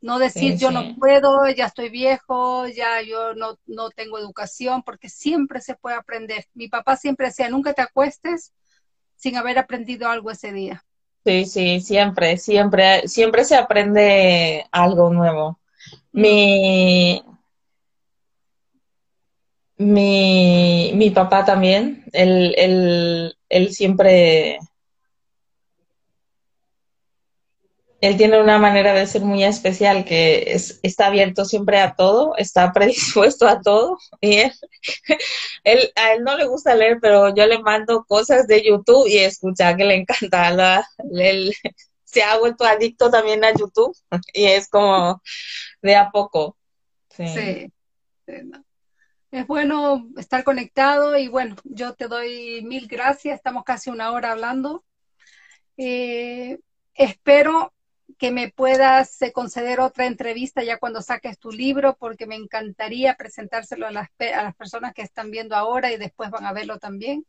[0.00, 5.08] No decir yo no puedo, ya estoy viejo, ya yo no, no tengo educación, porque
[5.08, 6.44] siempre se puede aprender.
[6.54, 8.52] Mi papá siempre decía, nunca te acuestes
[9.16, 10.84] sin haber aprendido algo ese día.
[11.24, 15.58] Sí, sí, siempre, siempre, siempre se aprende algo nuevo.
[16.12, 17.22] Mi,
[19.76, 24.58] mi, mi papá también, él, él, él siempre,
[28.00, 32.36] él tiene una manera de ser muy especial que es, está abierto siempre a todo,
[32.36, 33.98] está predispuesto a todo.
[34.20, 34.38] Y
[35.64, 39.18] él, a él no le gusta leer, pero yo le mando cosas de YouTube y
[39.18, 40.86] escucha que le encanta.
[41.12, 41.54] Él
[42.04, 43.96] se ha vuelto adicto también a YouTube
[44.32, 45.22] y es como
[45.82, 46.56] de a poco.
[47.10, 47.26] Sí.
[47.28, 47.72] sí
[49.30, 54.32] es bueno estar conectado y bueno, yo te doy mil gracias, estamos casi una hora
[54.32, 54.84] hablando.
[55.76, 56.58] Eh,
[56.94, 57.72] espero
[58.18, 63.14] que me puedas eh, conceder otra entrevista ya cuando saques tu libro, porque me encantaría
[63.14, 66.78] presentárselo a las, a las personas que están viendo ahora y después van a verlo
[66.78, 67.24] también.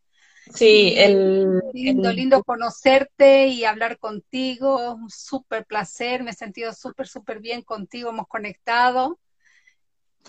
[0.54, 1.62] Sí, el...
[1.74, 7.62] Lindo, lindo conocerte y hablar contigo, un súper placer, me he sentido súper, súper bien
[7.62, 9.20] contigo, hemos conectado.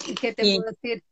[0.07, 1.03] ¿Y qué te puedo decir?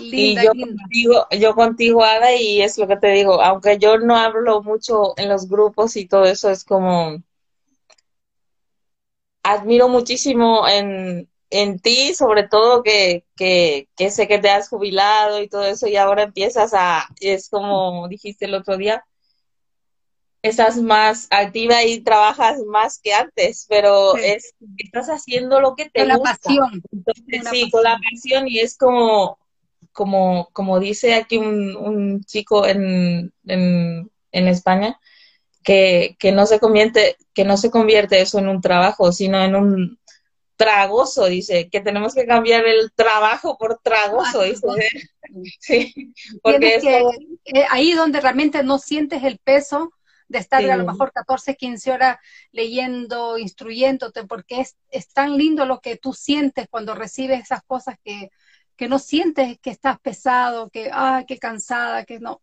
[0.00, 4.16] y yo contigo, yo contigo, Ada, y es lo que te digo, aunque yo no
[4.16, 7.22] hablo mucho en los grupos y todo eso, es como
[9.52, 15.42] admiro muchísimo en, en ti, sobre todo que, que, que, sé que te has jubilado
[15.42, 19.04] y todo eso, y ahora empiezas a, es como dijiste el otro día,
[20.42, 26.06] estás más activa y trabajas más que antes, pero es, estás haciendo lo que te
[26.06, 26.30] con gusta.
[26.30, 26.82] La pasión.
[27.50, 29.38] sí, con la pasión y es como
[29.96, 35.00] como, como dice aquí un, chico en, en, España,
[35.66, 39.56] que, que, no se convierte, que no se convierte eso en un trabajo, sino en
[39.56, 39.98] un
[40.54, 44.62] tragoso, dice, que tenemos que cambiar el trabajo por tragoso, dice.
[45.58, 45.92] Sí,
[46.40, 46.76] porque
[47.44, 49.92] eh, ahí donde realmente no sientes el peso
[50.28, 52.18] de estar a lo mejor 14, 15 horas
[52.52, 57.96] leyendo, instruyéndote, porque es, es tan lindo lo que tú sientes cuando recibes esas cosas
[58.04, 58.30] que,
[58.76, 62.40] que no sientes que estás pesado, que, ay, qué cansada, que no.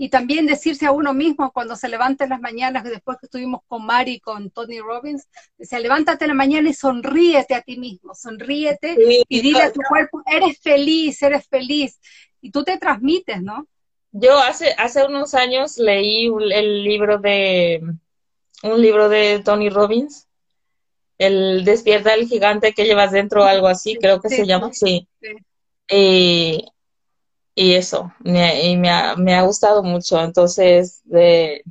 [0.00, 3.62] Y también decirse a uno mismo cuando se levanta en las mañanas, después que estuvimos
[3.66, 5.26] con Mari y con Tony Robbins,
[5.58, 8.96] decía, levántate en la mañana y sonríete a ti mismo, sonríete
[9.28, 11.98] y dile a tu cuerpo, eres feliz, eres feliz.
[12.40, 13.66] Y tú te transmites, ¿no?
[14.12, 17.82] Yo hace, hace unos años leí el libro de,
[18.62, 20.28] un libro de Tony Robbins,
[21.18, 25.08] el Despierta el gigante que llevas dentro, algo así, creo que se llama, sí.
[25.90, 26.64] Y,
[27.60, 30.20] y eso, me, y me, ha, me ha gustado mucho.
[30.20, 31.64] Entonces, de,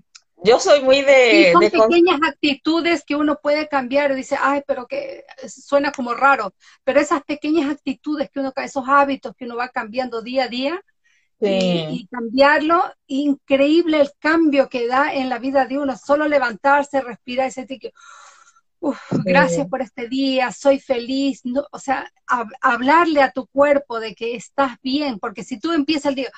[0.43, 1.53] yo soy muy de...
[1.53, 4.13] son pequeñas actitudes que uno puede cambiar.
[4.13, 6.53] Dice, ay, pero que suena como raro.
[6.83, 10.83] Pero esas pequeñas actitudes que uno, esos hábitos que uno va cambiando día a día,
[11.39, 15.95] y, cambiarlo, increíble el cambio que da en la vida de uno.
[15.95, 17.93] Solo levantarse, respirar y sentir que
[19.23, 22.11] gracias por este día, soy feliz, no, o sea,
[22.61, 26.31] hablarle a tu cuerpo de que estás bien, porque si tú empiezas el día,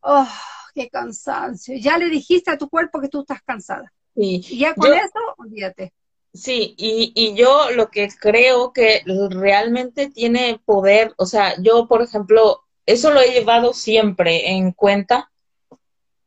[0.00, 0.28] oh,
[0.74, 3.92] qué cansancio, ya le dijiste a tu cuerpo que tú estás cansada.
[4.14, 5.92] y ya con eso, olvídate.
[6.34, 12.02] Sí, y, y yo lo que creo que realmente tiene poder, o sea, yo, por
[12.02, 15.30] ejemplo, eso lo he llevado siempre en cuenta.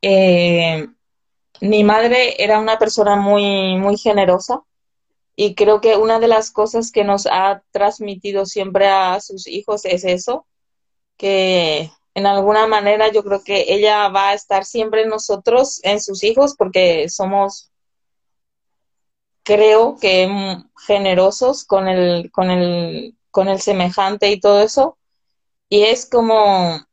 [0.01, 0.87] Eh,
[1.61, 4.63] mi madre era una persona muy, muy generosa
[5.41, 9.85] y creo que una de las cosas que nos ha transmitido siempre a sus hijos
[9.85, 10.45] es eso,
[11.15, 16.01] que en alguna manera yo creo que ella va a estar siempre en nosotros, en
[16.01, 17.71] sus hijos, porque somos,
[19.43, 20.29] creo que
[20.85, 24.97] generosos con el, con el, con el semejante y todo eso.
[25.69, 26.85] Y es como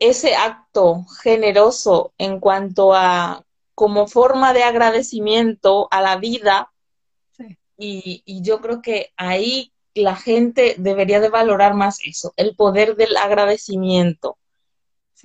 [0.00, 3.44] ese acto generoso en cuanto a
[3.80, 6.70] como forma de agradecimiento a la vida.
[7.78, 12.94] Y, y yo creo que ahí la gente debería de valorar más eso, el poder
[12.94, 14.36] del agradecimiento,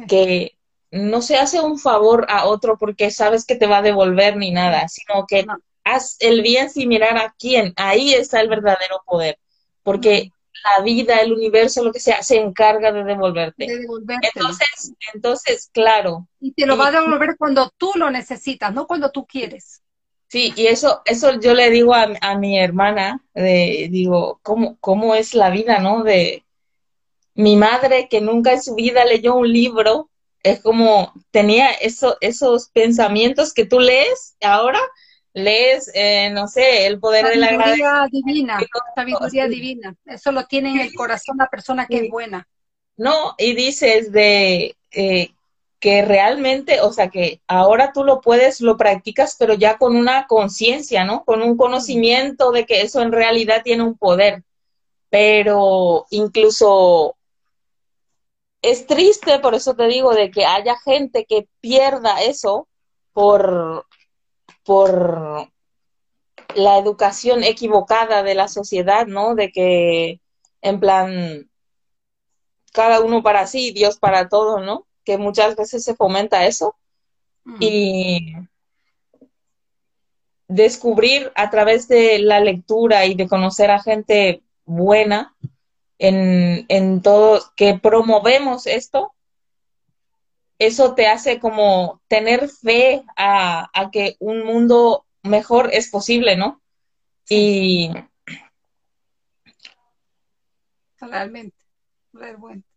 [0.08, 0.58] que
[0.90, 4.52] no se hace un favor a otro porque sabes que te va a devolver ni
[4.52, 5.46] nada, sino que
[5.84, 9.38] haz el bien sin mirar a quién, ahí está el verdadero poder,
[9.84, 10.32] porque
[10.78, 13.68] la vida, el universo, lo que sea, se encarga de devolverte.
[14.34, 16.28] entonces, entonces, claro.
[16.40, 19.82] Y te lo va a devolver cuando tú lo necesitas, no cuando tú quieres.
[20.28, 25.16] Sí, y eso, eso yo le digo a, a mi hermana, de, digo, ¿cómo, ¿cómo
[25.16, 26.04] es la vida, no?
[26.04, 26.44] De
[27.36, 30.10] mi madre que nunca en su vida leyó un libro,
[30.42, 34.80] es como tenía eso, esos pensamientos que tú lees ahora,
[35.36, 38.60] lees, eh, no sé, el poder de la sabiduría divina,
[38.96, 39.96] sabiduría divina.
[40.06, 42.48] Eso lo tiene en el corazón la persona que es buena.
[42.96, 45.32] No, y dices de eh,
[45.82, 50.26] que realmente, o sea, que ahora tú lo puedes, lo practicas, pero ya con una
[50.26, 51.26] conciencia, ¿no?
[51.26, 54.44] Con un conocimiento de que eso en realidad tiene un poder.
[55.10, 57.18] Pero incluso
[58.62, 62.70] es triste, por eso te digo, de que haya gente que pierda eso
[63.12, 63.86] por,
[64.66, 65.50] por
[66.56, 69.36] la educación equivocada de la sociedad, ¿no?
[69.36, 70.20] De que,
[70.62, 71.50] en plan,
[72.74, 74.88] cada uno para sí, Dios para todos, ¿no?
[75.04, 76.76] Que muchas veces se fomenta eso.
[77.60, 78.34] Y
[80.48, 85.36] descubrir a través de la lectura y de conocer a gente buena
[86.00, 89.14] en, en todo, que promovemos esto,
[90.58, 96.62] eso te hace como tener fe a, que un mundo mejor es posible, ¿no?
[97.28, 97.92] Y
[101.00, 101.58] realmente,
[102.14, 102.68] realmente.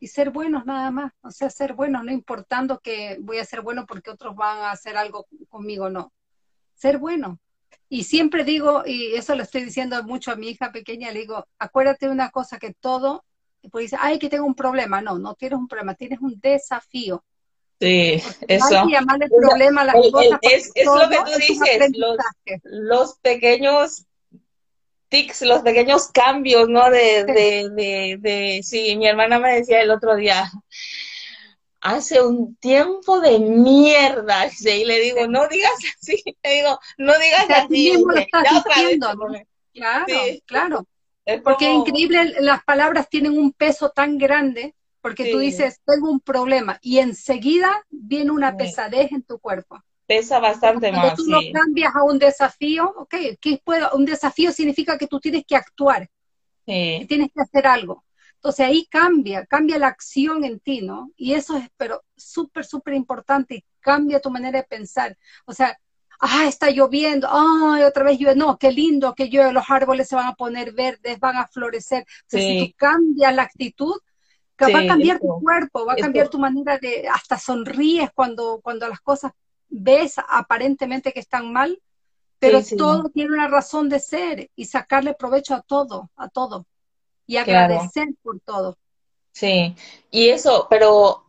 [0.00, 3.62] Y ser buenos nada más, o sea, ser buenos, no importando que voy a ser
[3.62, 6.12] bueno porque otros van a hacer algo conmigo, no.
[6.74, 7.40] Ser bueno.
[7.88, 11.48] Y siempre digo, y eso lo estoy diciendo mucho a mi hija pequeña, le digo,
[11.58, 13.24] acuérdate de una cosa, que todo
[13.70, 15.00] pues dice, ay, que tengo un problema.
[15.00, 17.24] No, no tienes un problema, tienes un desafío.
[17.80, 18.80] Sí, eso.
[18.80, 20.38] Hay llamarle problema a las cosas.
[20.42, 21.92] es, lo que tú dices,
[22.64, 24.06] los, pequeños
[25.08, 26.90] tics, los pequeños cambios, ¿no?
[26.90, 30.50] De, de, de, de, sí, mi hermana me decía el otro día,
[31.80, 37.46] hace un tiempo de mierda, y le digo, no digas así, le digo, no digas
[37.50, 38.04] así.
[39.72, 40.14] Claro,
[40.46, 40.86] claro.
[41.44, 46.20] Porque es increíble, las palabras tienen un peso tan grande, porque tú dices, tengo un
[46.20, 49.82] problema, y enseguida viene una pesadez en tu cuerpo.
[50.06, 51.16] Pesa bastante Cuando más.
[51.16, 53.90] tú lo cambias a un desafío, ok, ¿qué puedo?
[53.94, 56.08] Un desafío significa que tú tienes que actuar,
[56.64, 58.04] que tienes que hacer algo.
[58.36, 61.10] Entonces ahí cambia, cambia la acción en ti, ¿no?
[61.16, 65.18] Y eso es, pero súper, súper importante, cambia tu manera de pensar.
[65.44, 65.78] O sea,
[66.20, 70.16] ah, está lloviendo, ay, otra vez llueve, no, qué lindo que llueve, los árboles se
[70.16, 72.04] van a poner verdes, van a florecer.
[72.26, 73.96] si tú cambias la actitud,
[74.60, 78.88] va a cambiar tu cuerpo, va a cambiar tu manera de, hasta sonríes cuando, cuando
[78.88, 79.32] las cosas
[79.68, 81.80] ves aparentemente que están mal,
[82.38, 86.66] pero todo tiene una razón de ser y sacarle provecho a todo, a todo,
[87.26, 88.76] y agradecer por todo.
[89.32, 89.74] Sí,
[90.10, 91.24] y eso, pero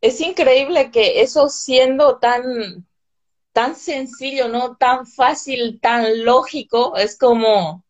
[0.00, 2.86] es increíble que eso siendo tan,
[3.52, 4.76] tan sencillo, ¿no?
[4.76, 7.84] Tan fácil, tan lógico, es como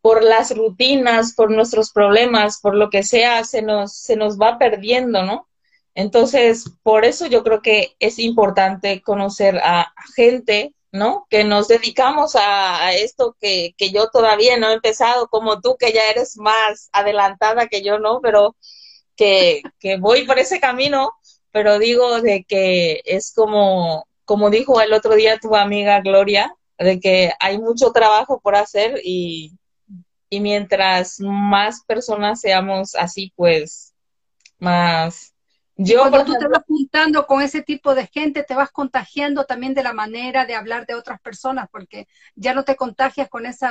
[0.00, 4.58] por las rutinas, por nuestros problemas, por lo que sea, se nos, se nos va
[4.58, 5.48] perdiendo, ¿no?
[5.94, 11.26] Entonces, por eso yo creo que es importante conocer a gente, ¿no?
[11.30, 15.92] Que nos dedicamos a, esto que, que, yo todavía no he empezado, como tú, que
[15.92, 18.20] ya eres más adelantada que yo, ¿no?
[18.20, 18.56] Pero
[19.16, 21.12] que, que voy por ese camino,
[21.50, 27.00] pero digo de que es como como dijo el otro día tu amiga Gloria, de
[27.00, 29.56] que hay mucho trabajo por hacer y,
[30.30, 33.94] mientras más personas seamos así, pues
[34.58, 35.32] más...
[35.78, 39.74] Yo, Cuando tú te vas juntando con ese tipo de gente, te vas contagiando también
[39.74, 43.66] de la manera de hablar de otras personas, porque ya no te contagias con ese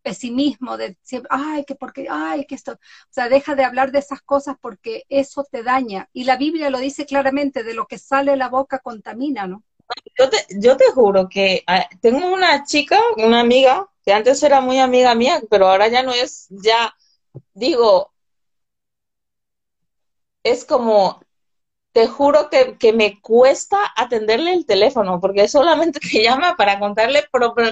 [0.00, 2.78] pesimismo de siempre, ay, que porque, ay, que esto, o
[3.10, 6.08] sea, deja de hablar de esas cosas porque eso te daña.
[6.14, 9.62] Y la Biblia lo dice claramente, de lo que sale la boca contamina, ¿no?
[10.18, 14.60] Yo te, yo te juro que ah, tengo una chica, una amiga, que antes era
[14.60, 16.94] muy amiga mía, pero ahora ya no es, ya
[17.54, 18.12] digo,
[20.42, 21.20] es como,
[21.92, 27.24] te juro que, que me cuesta atenderle el teléfono, porque solamente te llama para contarle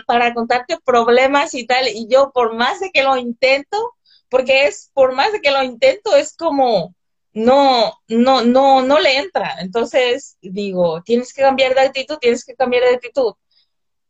[0.06, 3.94] para contarte problemas y tal, y yo por más de que lo intento,
[4.30, 6.94] porque es, por más de que lo intento, es como,
[7.32, 9.56] no, no, no, no le entra.
[9.60, 13.34] Entonces digo, tienes que cambiar de actitud, tienes que cambiar de actitud.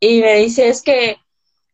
[0.00, 1.18] y me dice, es que,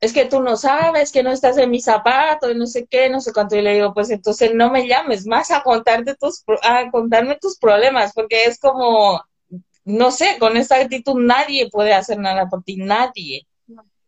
[0.00, 3.20] es que tú no sabes, que no estás en mis zapatos, no sé qué, no
[3.20, 3.56] sé cuánto.
[3.56, 7.58] Y le digo, pues entonces no me llames más a contarte tus, a contarme tus
[7.58, 9.22] problemas, porque es como,
[9.84, 13.46] no sé, con esta actitud nadie puede hacer nada por ti, nadie.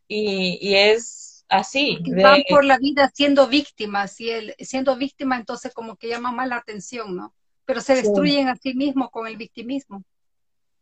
[0.08, 1.98] Y, y es así.
[2.22, 6.48] Van por la vida siendo víctimas, y el, siendo víctima entonces como que llama más
[6.48, 7.34] la atención, ¿no?
[7.64, 10.02] Pero se destruyen a sí mismos con el victimismo.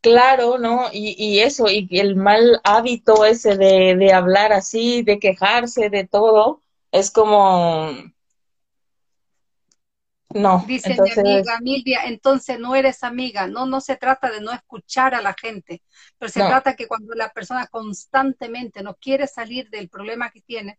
[0.01, 0.89] Claro, ¿no?
[0.93, 6.07] Y, y eso, y el mal hábito ese de, de hablar así, de quejarse de
[6.07, 6.63] todo,
[6.93, 7.91] es como,
[10.35, 10.65] no.
[10.67, 13.47] Dice mi amiga Milvia, entonces no eres amiga.
[13.47, 15.83] No, no se trata de no escuchar a la gente,
[16.19, 20.79] pero se trata que cuando la persona constantemente no quiere salir del problema que tiene,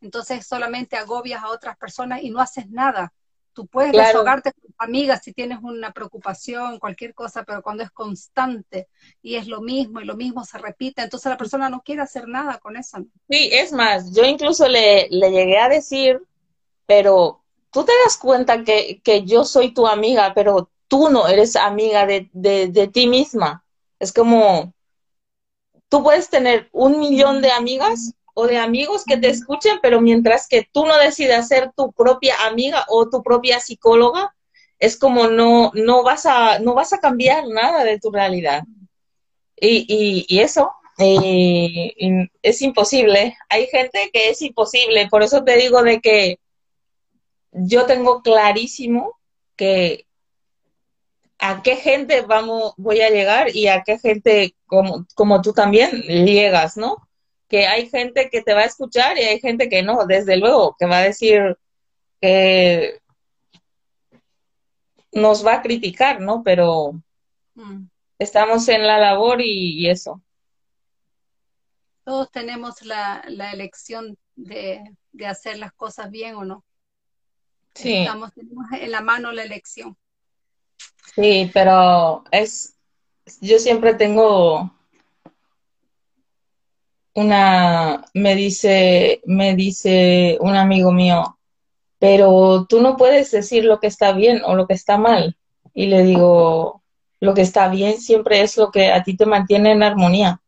[0.00, 3.12] entonces solamente agobias a otras personas y no haces nada.
[3.54, 8.88] Tú puedes desahogarte con amigas si tienes una preocupación, cualquier cosa, pero cuando es constante
[9.20, 12.28] y es lo mismo y lo mismo se repite, entonces la persona no quiere hacer
[12.28, 12.98] nada con eso.
[13.28, 16.22] Sí, es más, yo incluso le, le llegué a decir,
[16.86, 17.41] pero
[17.72, 22.06] tú te das cuenta que, que, yo soy tu amiga, pero tú no eres amiga
[22.06, 23.64] de, de, de ti misma.
[23.98, 24.72] Es como,
[25.88, 30.48] tú puedes tener un millón de amigas o de amigos que te escuchen, pero mientras
[30.48, 34.34] que tú no decidas ser tu propia amiga o tu propia psicóloga,
[34.78, 38.64] es como no, no, vas, a, no vas a cambiar nada de tu realidad.
[39.56, 43.36] Y, y, y eso es imposible.
[43.48, 45.08] Hay gente que es imposible.
[45.08, 46.38] Por eso te digo de que
[47.52, 49.18] yo tengo clarísimo
[49.56, 50.06] que
[51.38, 56.02] a qué gente vamos, voy a llegar y a qué gente como, como tú también
[56.02, 57.08] llegas, ¿no?
[57.52, 60.74] que hay gente que te va a escuchar y hay gente que no, desde luego,
[60.78, 61.58] que va a decir
[62.22, 62.98] que
[65.12, 66.42] nos va a criticar, ¿no?
[66.42, 66.94] Pero
[67.54, 67.84] mm.
[68.18, 70.22] estamos en la labor y, eso.
[72.04, 74.82] Todos tenemos la, la elección de,
[75.12, 76.64] de, hacer las cosas bien o no.
[77.74, 77.98] Sí.
[77.98, 79.96] Estamos, tenemos en la mano la elección.
[81.14, 82.74] Sí, pero es,
[83.40, 84.72] yo siempre tengo
[87.14, 91.38] una, me dice, me dice un amigo mío,
[91.98, 95.36] pero tú no puedes decir lo que está bien o lo que está mal.
[95.74, 96.82] Y le digo,
[97.20, 100.40] lo que está bien siempre es lo que a ti te mantiene en armonía.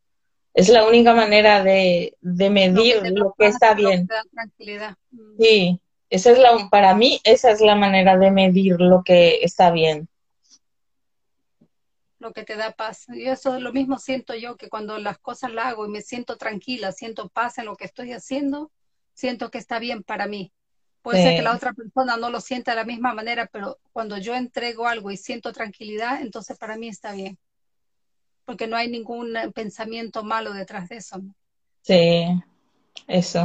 [0.54, 4.08] Es la única manera de, de medir lo que, está bien.
[5.38, 5.80] Sí,
[6.14, 10.08] esa es la, para mí esa es la manera de medir lo que está bien
[12.24, 13.06] lo que te da paz.
[13.08, 16.00] Y eso es lo mismo siento yo, que cuando las cosas las hago y me
[16.00, 18.72] siento tranquila, siento paz en lo que estoy haciendo,
[19.12, 20.50] siento que está bien para mí.
[21.02, 24.16] Puede ser que la otra persona no lo sienta de la misma manera, pero cuando
[24.16, 27.38] yo entrego algo y siento tranquilidad, entonces para mí está bien.
[28.46, 31.20] Porque no hay ningún pensamiento malo detrás de eso.
[31.82, 32.24] Sí,
[33.06, 33.44] eso.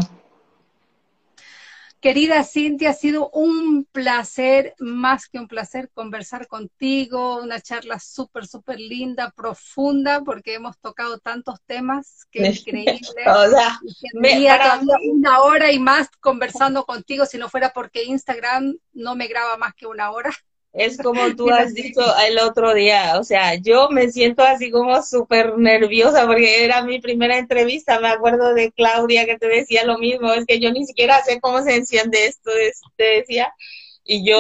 [2.02, 8.47] Querida Cintia, ha sido un placer, más que un placer, conversar contigo, una charla súper,
[8.47, 13.00] súper linda, profunda, porque hemos tocado tantos temas que es increíble.
[13.28, 13.80] o sea,
[14.14, 14.80] me, todavía
[15.12, 19.74] una hora y más conversando contigo, si no fuera porque Instagram no me graba más
[19.74, 20.32] que una hora.
[20.72, 25.01] Es como tú has dicho el otro día, o sea, yo me siento así como
[25.01, 29.98] súper nerviosa porque era mi primera entrevista, me acuerdo de Claudia que te decía lo
[29.98, 32.52] mismo, es que yo ni siquiera sé cómo se enciende esto,
[32.98, 33.52] te decía,
[34.03, 34.38] y yo,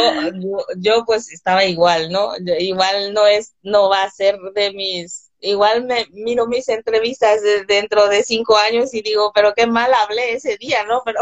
[0.77, 2.31] yo, pues estaba igual, ¿no?
[2.59, 8.07] Igual no es, no va a ser de mis, igual me miro mis entrevistas dentro
[8.07, 11.01] de cinco años y digo, pero qué mal hablé ese día, ¿no?
[11.05, 11.21] Pero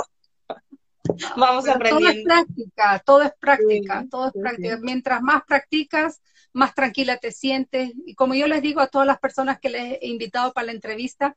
[1.38, 2.08] Vamos aprendiendo.
[2.08, 4.78] Todo es práctica, todo es práctica, todo es práctica.
[4.82, 6.22] Mientras más practicas,
[6.54, 7.92] más tranquila te sientes.
[8.06, 10.72] Y como yo les digo a todas las personas que les he invitado para la
[10.74, 11.36] entrevista,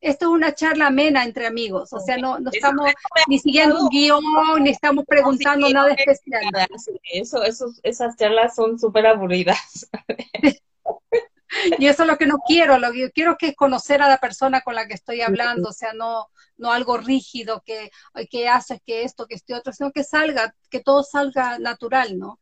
[0.00, 2.90] esto es una charla amena entre amigos, o sea, no, no estamos
[3.28, 4.24] ni siguiendo un guion,
[4.60, 6.42] ni estamos preguntando nada especial.
[7.04, 9.88] Eso, eso, esas charlas son súper aburridas.
[11.78, 14.08] y eso es lo que no quiero, lo que yo quiero que es conocer a
[14.08, 17.90] la persona con la que estoy hablando, o sea, no, no algo rígido que,
[18.30, 22.40] que haces, que esto, que este otro, sino que salga, que todo salga natural, ¿no?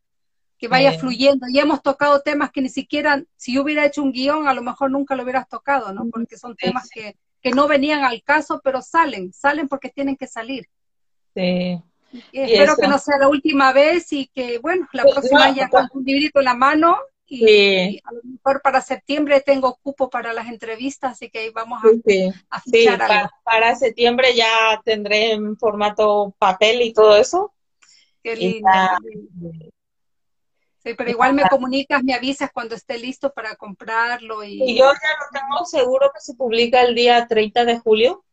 [0.58, 1.46] Que vaya fluyendo.
[1.48, 4.62] Y hemos tocado temas que ni siquiera, si yo hubiera hecho un guion, a lo
[4.62, 6.06] mejor nunca lo hubieras tocado, ¿no?
[6.10, 10.26] Porque son temas que, que no venían al caso, pero salen, salen porque tienen que
[10.26, 10.66] salir.
[11.34, 11.80] Sí.
[12.32, 16.04] espero que no sea la última vez y que, bueno, la próxima ya con un
[16.04, 16.98] librito en la mano
[17.32, 21.81] y, a lo mejor para septiembre tengo cupo para las entrevistas, así que ahí vamos
[21.85, 22.86] a, sí,
[23.44, 27.52] para, septiembre ya tendré en formato papel y todo eso.
[28.20, 28.69] Qué lindo.
[30.82, 34.43] Sí, pero igual me comunicas, me avisas cuando esté listo para comprarlo.
[34.43, 38.24] Y, y yo ya lo tengo seguro que se publica el día 30 de julio.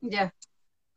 [0.00, 0.32] Ya.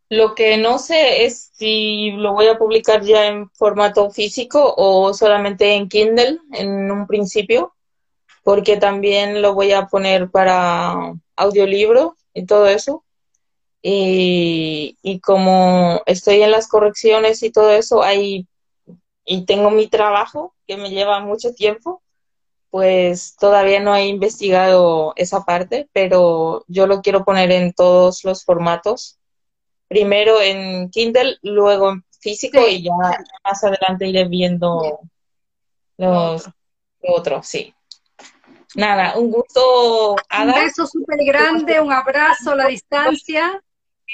[0.10, 5.14] Lo que no sé es si lo voy a publicar ya en formato físico o
[5.14, 7.76] solamente en Kindle en un principio,
[8.44, 13.04] porque también lo voy a poner para audiolibro y todo eso.
[13.82, 18.48] Y, como estoy en las correcciones y todo eso, hay
[19.26, 22.02] y tengo mi trabajo que me lleva mucho tiempo,
[22.72, 28.44] pues todavía no he investigado esa parte, pero yo lo quiero poner en todos los
[28.44, 29.20] formatos.
[29.90, 32.92] Primero en Kindle, luego en físico y ya
[33.44, 35.00] más adelante iré viendo
[35.98, 36.50] los
[37.02, 37.74] otros, sí.
[38.76, 40.12] Nada, un gusto.
[40.12, 43.62] Un beso súper grande, un abrazo a la distancia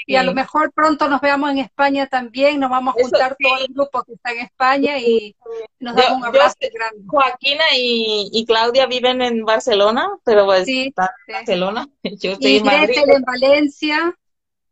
[0.06, 3.58] y a lo mejor pronto nos veamos en España también, nos vamos a juntar todo
[3.58, 5.34] el grupo que está en España y
[5.78, 7.04] nos damos un abrazo grande.
[7.06, 10.94] Joaquina y, Claudia viven en Barcelona, pero pues sí, en
[11.26, 11.88] Barcelona.
[12.02, 12.98] Yo estoy y en Madrid.
[13.06, 14.18] en Valencia.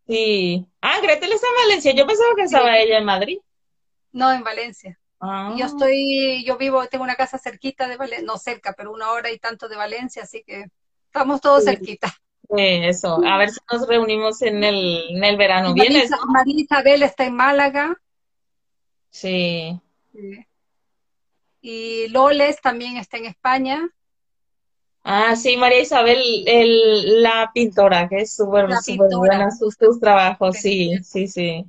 [0.07, 0.67] Sí.
[0.81, 1.93] Ah, Gretel está en Valencia.
[1.95, 3.39] Yo pensaba que estaba ella en Madrid.
[4.13, 4.99] No, en Valencia.
[5.21, 5.55] Ah.
[5.57, 9.31] Yo estoy, yo vivo, tengo una casa cerquita de Valencia, no cerca, pero una hora
[9.31, 10.67] y tanto de Valencia, así que
[11.07, 12.09] estamos todos cerquita.
[12.55, 13.21] Sí, eso.
[13.25, 15.73] A ver si nos reunimos en el, en el verano.
[15.73, 16.11] ¿Vienes?
[16.29, 17.97] María, Isabel está en Málaga.
[19.09, 19.81] Sí.
[21.63, 23.89] Y Loles también está en España.
[25.07, 28.67] Ah, sí, María Isabel, el, la pintora, que es súper
[29.15, 31.67] buena sus, sus trabajos, sí, sí, sí.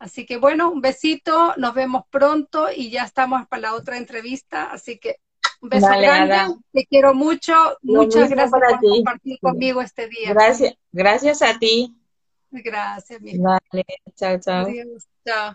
[0.00, 4.64] Así que bueno, un besito, nos vemos pronto y ya estamos para la otra entrevista,
[4.72, 5.20] así que
[5.60, 7.54] un beso grande, te quiero mucho.
[7.82, 10.34] Muchas gracias por compartir conmigo este día.
[10.34, 11.96] Gracias, gracias a ti.
[12.50, 13.84] Gracias, mi Vale,
[14.16, 14.66] chao, chao.
[14.66, 15.54] Adiós, chao.